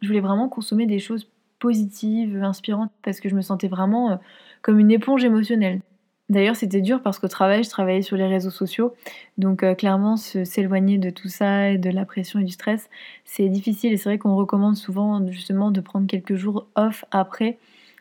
Je 0.00 0.06
voulais 0.06 0.20
vraiment 0.20 0.48
consommer 0.48 0.86
des 0.86 0.98
choses 0.98 1.28
positives, 1.58 2.42
inspirantes, 2.42 2.92
parce 3.02 3.20
que 3.20 3.28
je 3.28 3.34
me 3.34 3.42
sentais 3.42 3.68
vraiment 3.68 4.12
euh, 4.12 4.16
comme 4.62 4.78
une 4.78 4.90
éponge 4.90 5.24
émotionnelle. 5.24 5.80
D'ailleurs, 6.28 6.56
c'était 6.56 6.82
dur 6.82 7.00
parce 7.02 7.18
qu'au 7.18 7.28
travail, 7.28 7.64
je 7.64 7.70
travaillais 7.70 8.02
sur 8.02 8.16
les 8.16 8.26
réseaux 8.26 8.50
sociaux. 8.50 8.94
Donc, 9.38 9.62
euh, 9.62 9.74
clairement, 9.74 10.16
s'éloigner 10.16 10.98
de 10.98 11.08
tout 11.08 11.28
ça 11.28 11.70
et 11.70 11.78
de 11.78 11.88
la 11.88 12.04
pression 12.04 12.38
et 12.38 12.44
du 12.44 12.52
stress, 12.52 12.90
c'est 13.24 13.48
difficile. 13.48 13.92
Et 13.94 13.96
c'est 13.96 14.10
vrai 14.10 14.18
qu'on 14.18 14.36
recommande 14.36 14.76
souvent, 14.76 15.26
justement, 15.28 15.70
de 15.70 15.80
prendre 15.80 16.06
quelques 16.06 16.34
jours 16.34 16.66
off 16.76 17.04
après 17.10 17.58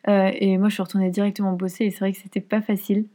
euh, 0.08 0.32
et 0.36 0.58
moi, 0.58 0.70
je 0.70 0.76
suis 0.76 0.84
retournée 0.84 1.10
directement 1.10 1.52
bosser 1.54 1.86
et 1.86 1.92
c'est 1.92 2.00
vrai 2.00 2.14
que 2.14 2.18
c'était 2.18 2.40
pas 2.40 2.62
facile. 2.62 3.08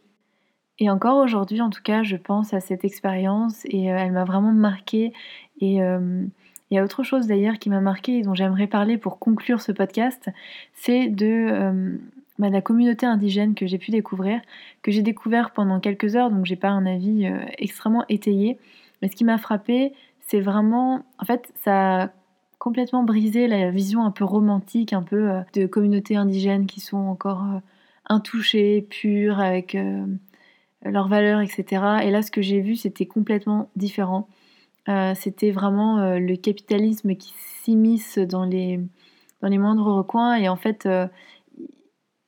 Et 0.79 0.91
encore 0.91 1.19
aujourd'hui, 1.19 1.61
en 1.63 1.71
tout 1.71 1.83
cas, 1.83 2.03
je 2.03 2.17
pense 2.17 2.53
à 2.53 2.61
cette 2.61 2.85
expérience 2.85 3.65
et 3.67 3.91
euh, 3.93 3.97
elle 3.97 4.13
m'a 4.13 4.25
vraiment 4.25 4.53
marquée. 4.53 5.13
Et 5.61 5.77
il 5.77 6.75
y 6.75 6.79
a 6.79 6.85
autre 6.85 7.03
chose 7.03 7.27
d'ailleurs 7.27 7.59
qui 7.59 7.71
m'a 7.71 7.81
marquée 7.81 8.19
et 8.19 8.23
dont 8.23 8.35
j'aimerais 8.35 8.67
parler 8.67 8.99
pour 8.99 9.19
conclure 9.19 9.61
ce 9.63 9.73
podcast, 9.73 10.29
c'est 10.75 11.09
de 11.09 11.99
bah, 12.43 12.51
la 12.51 12.61
communauté 12.61 13.07
indigène 13.07 13.55
que 13.55 13.67
j'ai 13.67 13.79
pu 13.79 13.91
découvrir, 13.91 14.41
que 14.83 14.91
j'ai 14.91 15.03
découvert 15.03 15.53
pendant 15.53 15.81
quelques 15.81 16.17
heures, 16.17 16.31
donc 16.31 16.45
j'ai 16.45 16.57
pas 16.57 16.69
un 16.69 16.85
avis 16.85 17.27
extrêmement 17.59 18.05
étayé. 18.09 18.59
Mais 19.01 19.09
ce 19.09 19.17
qui 19.17 19.25
m'a 19.25 19.39
frappé, 19.39 19.93
c'est 20.21 20.41
vraiment, 20.41 21.05
en 21.19 21.25
fait, 21.25 21.53
ça 21.63 22.11
complètement 22.63 23.03
brisé 23.03 23.49
la 23.49 23.73
vision 23.73 24.05
un 24.05 24.13
peu 24.13 24.23
romantique, 24.23 24.93
un 24.93 25.03
peu 25.03 25.31
euh, 25.31 25.41
de 25.53 25.67
communautés 25.67 26.15
indigènes 26.15 26.67
qui 26.67 26.79
sont 26.79 26.97
encore 26.97 27.43
euh, 27.43 27.59
intouchées, 28.09 28.87
pures, 28.89 29.41
avec 29.41 29.75
euh, 29.75 30.07
leurs 30.85 31.09
valeurs, 31.09 31.41
etc. 31.41 32.05
Et 32.05 32.13
là, 32.13 32.23
ce 32.23 32.31
que 32.31 32.41
j'ai 32.41 32.61
vu, 32.61 32.77
c'était 32.77 33.07
complètement 33.07 33.69
différent. 33.75 34.29
c'était 35.15 35.51
vraiment 35.51 36.19
le 36.19 36.37
capitalisme 36.37 37.15
qui 37.15 37.35
s'immisce 37.37 38.19
dans 38.19 38.45
les, 38.45 38.81
dans 39.41 39.49
les 39.49 39.59
moindres 39.59 39.87
recoins 39.87 40.35
et 40.35 40.49
en 40.49 40.57
fait, 40.57 40.89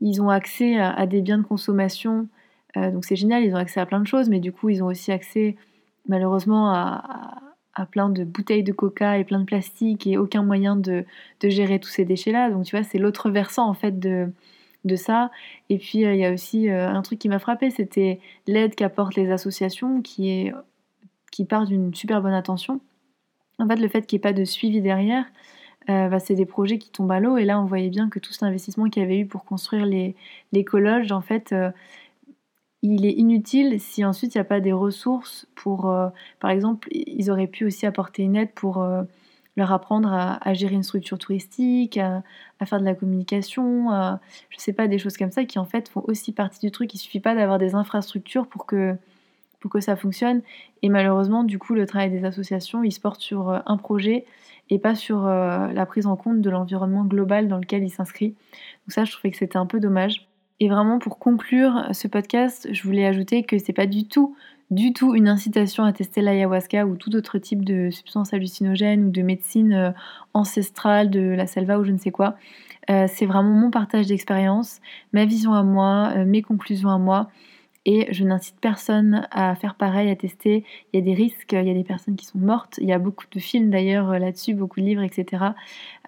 ils 0.04 0.22
ont 0.22 0.30
accès 0.30 0.78
à, 0.78 1.06
des 1.06 1.20
biens 1.20 1.38
de 1.38 1.42
consommation. 1.42 2.28
donc 2.76 3.04
c'est 3.04 3.16
génial, 3.16 3.42
ils 3.44 3.54
ont 3.54 3.58
accès 3.58 3.80
à 3.80 3.86
plein 3.86 4.00
de 4.00 4.06
choses, 4.06 4.28
mais 4.28 4.38
du 4.38 4.52
coup, 4.52 4.68
ils 4.68 4.82
ont 4.82 4.86
aussi 4.86 5.10
accès 5.10 5.56
malheureusement 6.06 6.72
à 7.74 7.86
plein 7.86 8.08
de 8.08 8.24
bouteilles 8.24 8.62
de 8.62 8.72
coca 8.72 9.18
et 9.18 9.24
plein 9.24 9.40
de 9.40 9.44
plastique 9.44 10.06
et 10.06 10.16
aucun 10.16 10.42
moyen 10.42 10.76
de, 10.76 11.04
gérer 11.42 11.78
tous 11.80 11.88
ces 11.88 12.04
déchets-là. 12.04 12.50
Donc 12.50 12.64
tu 12.64 12.76
vois, 12.76 12.84
c'est 12.84 12.98
l'autre 12.98 13.30
versant 13.30 13.68
en 13.68 13.74
fait 13.74 13.98
de, 13.98 14.30
ça. 14.96 15.30
Et 15.70 15.78
puis 15.78 16.04
euh, 16.04 16.14
il 16.14 16.20
y 16.20 16.24
a 16.24 16.32
aussi 16.32 16.68
euh, 16.68 16.88
un 16.88 17.02
truc 17.02 17.18
qui 17.18 17.28
m'a 17.28 17.38
frappé, 17.38 17.70
c'était 17.70 18.20
l'aide 18.46 18.74
qu'apportent 18.74 19.16
les 19.16 19.30
associations 19.30 20.02
qui, 20.02 20.50
qui 21.32 21.44
part 21.44 21.66
d'une 21.66 21.94
super 21.94 22.22
bonne 22.22 22.34
intention. 22.34 22.80
En 23.58 23.66
fait, 23.66 23.76
le 23.76 23.88
fait 23.88 24.06
qu'il 24.06 24.16
n'y 24.16 24.20
ait 24.20 24.28
pas 24.28 24.32
de 24.32 24.44
suivi 24.44 24.80
derrière, 24.80 25.24
euh, 25.90 26.08
bah, 26.08 26.18
c'est 26.18 26.34
des 26.34 26.46
projets 26.46 26.78
qui 26.78 26.90
tombent 26.90 27.12
à 27.12 27.20
l'eau. 27.20 27.36
Et 27.36 27.44
là, 27.44 27.60
on 27.60 27.66
voyait 27.66 27.90
bien 27.90 28.08
que 28.08 28.18
tout 28.18 28.32
cet 28.32 28.44
investissement 28.44 28.88
qu'il 28.88 29.02
y 29.02 29.04
avait 29.04 29.18
eu 29.18 29.26
pour 29.26 29.44
construire 29.44 29.86
les, 29.86 30.14
les 30.52 30.64
en 31.12 31.20
fait, 31.20 31.54
il 32.84 33.06
est 33.06 33.12
inutile 33.12 33.80
si 33.80 34.04
ensuite 34.04 34.34
il 34.34 34.38
n'y 34.38 34.42
a 34.42 34.44
pas 34.44 34.60
des 34.60 34.74
ressources 34.74 35.46
pour, 35.54 35.88
euh, 35.88 36.10
par 36.38 36.50
exemple, 36.50 36.88
ils 36.92 37.30
auraient 37.30 37.46
pu 37.46 37.64
aussi 37.64 37.86
apporter 37.86 38.22
une 38.22 38.36
aide 38.36 38.52
pour 38.52 38.82
euh, 38.82 39.02
leur 39.56 39.72
apprendre 39.72 40.12
à, 40.12 40.52
gérer 40.52 40.74
une 40.74 40.82
structure 40.82 41.16
touristique, 41.16 41.96
à, 41.96 42.22
faire 42.66 42.80
de 42.80 42.84
la 42.84 42.94
communication, 42.94 43.88
je 44.50 44.56
ne 44.56 44.60
sais 44.60 44.72
pas, 44.72 44.88
des 44.88 44.98
choses 44.98 45.16
comme 45.16 45.30
ça 45.30 45.44
qui 45.44 45.58
en 45.58 45.64
fait 45.64 45.88
font 45.88 46.02
aussi 46.08 46.32
partie 46.32 46.60
du 46.60 46.72
truc. 46.72 46.92
Il 46.92 46.98
suffit 46.98 47.20
pas 47.20 47.34
d'avoir 47.34 47.58
des 47.58 47.74
infrastructures 47.74 48.48
pour 48.48 48.66
que, 48.66 48.96
pour 49.64 49.70
que 49.70 49.80
ça 49.80 49.96
fonctionne. 49.96 50.42
Et 50.82 50.90
malheureusement, 50.90 51.42
du 51.42 51.58
coup, 51.58 51.72
le 51.72 51.86
travail 51.86 52.10
des 52.10 52.26
associations, 52.26 52.84
il 52.84 52.92
se 52.92 53.00
porte 53.00 53.22
sur 53.22 53.48
euh, 53.48 53.60
un 53.64 53.78
projet 53.78 54.26
et 54.68 54.78
pas 54.78 54.94
sur 54.94 55.26
la 55.26 55.84
prise 55.84 56.06
en 56.06 56.16
compte 56.16 56.40
de 56.40 56.48
l'environnement 56.48 57.04
global 57.04 57.48
dans 57.48 57.58
lequel 57.58 57.82
il 57.82 57.90
s'inscrit. 57.90 58.28
Donc 58.28 58.92
ça, 58.92 59.04
je 59.04 59.12
trouvais 59.12 59.30
que 59.30 59.36
c'était 59.36 59.58
un 59.58 59.66
peu 59.66 59.78
dommage. 59.78 60.26
Et 60.58 60.70
vraiment 60.70 60.98
pour 60.98 61.18
conclure 61.18 61.88
ce 61.92 62.08
podcast, 62.08 62.66
je 62.72 62.82
voulais 62.82 63.04
ajouter 63.04 63.42
que 63.42 63.58
c'est 63.58 63.74
pas 63.74 63.84
du 63.84 64.08
tout, 64.08 64.34
du 64.70 64.92
tout 64.92 65.14
une 65.14 65.28
incitation 65.28 65.84
à 65.84 65.92
tester 65.92 66.20
l'ayahuasca 66.20 66.86
ou 66.86 66.96
tout 66.96 67.14
autre 67.14 67.38
type 67.38 67.64
de 67.64 67.90
substance 67.90 68.32
hallucinogène 68.32 69.06
ou 69.06 69.10
de 69.10 69.22
médecine 69.22 69.72
euh, 69.72 69.90
ancestrale, 70.32 71.10
de 71.10 71.20
la 71.20 71.46
selva 71.46 71.78
ou 71.78 71.84
je 71.84 71.92
ne 71.92 71.98
sais 71.98 72.10
quoi. 72.10 72.36
Euh, 72.90 73.06
c'est 73.08 73.26
vraiment 73.26 73.50
mon 73.50 73.70
partage 73.70 74.06
d'expérience, 74.06 74.80
ma 75.12 75.24
vision 75.24 75.54
à 75.54 75.62
moi, 75.62 76.12
euh, 76.16 76.24
mes 76.24 76.42
conclusions 76.42 76.90
à 76.90 76.98
moi. 76.98 77.28
Et 77.86 78.06
je 78.12 78.24
n'incite 78.24 78.56
personne 78.60 79.26
à 79.30 79.54
faire 79.54 79.74
pareil, 79.74 80.10
à 80.10 80.16
tester. 80.16 80.64
Il 80.92 81.00
y 81.00 81.02
a 81.02 81.04
des 81.04 81.14
risques, 81.14 81.52
il 81.52 81.66
y 81.66 81.70
a 81.70 81.74
des 81.74 81.84
personnes 81.84 82.16
qui 82.16 82.24
sont 82.24 82.38
mortes. 82.38 82.78
Il 82.80 82.88
y 82.88 82.92
a 82.92 82.98
beaucoup 82.98 83.26
de 83.30 83.38
films 83.38 83.70
d'ailleurs 83.70 84.18
là-dessus, 84.18 84.54
beaucoup 84.54 84.80
de 84.80 84.86
livres, 84.86 85.02
etc. 85.02 85.44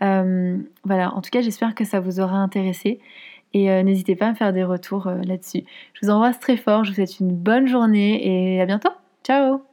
voilà, 0.00 1.14
en 1.14 1.20
tout 1.20 1.30
cas, 1.30 1.42
j'espère 1.42 1.74
que 1.74 1.84
ça 1.84 2.00
vous 2.00 2.20
aura 2.20 2.36
intéressé. 2.36 3.00
Et 3.56 3.70
euh, 3.70 3.82
n'hésitez 3.82 4.16
pas 4.16 4.26
à 4.26 4.30
me 4.32 4.36
faire 4.36 4.52
des 4.52 4.64
retours 4.64 5.06
euh, 5.06 5.22
là-dessus. 5.22 5.64
Je 5.94 6.06
vous 6.06 6.12
embrasse 6.12 6.38
très 6.40 6.58
fort, 6.58 6.84
je 6.84 6.90
vous 6.90 6.96
souhaite 6.96 7.20
une 7.20 7.34
bonne 7.34 7.66
journée 7.66 8.56
et 8.56 8.60
à 8.60 8.66
bientôt. 8.66 8.90
Ciao 9.24 9.65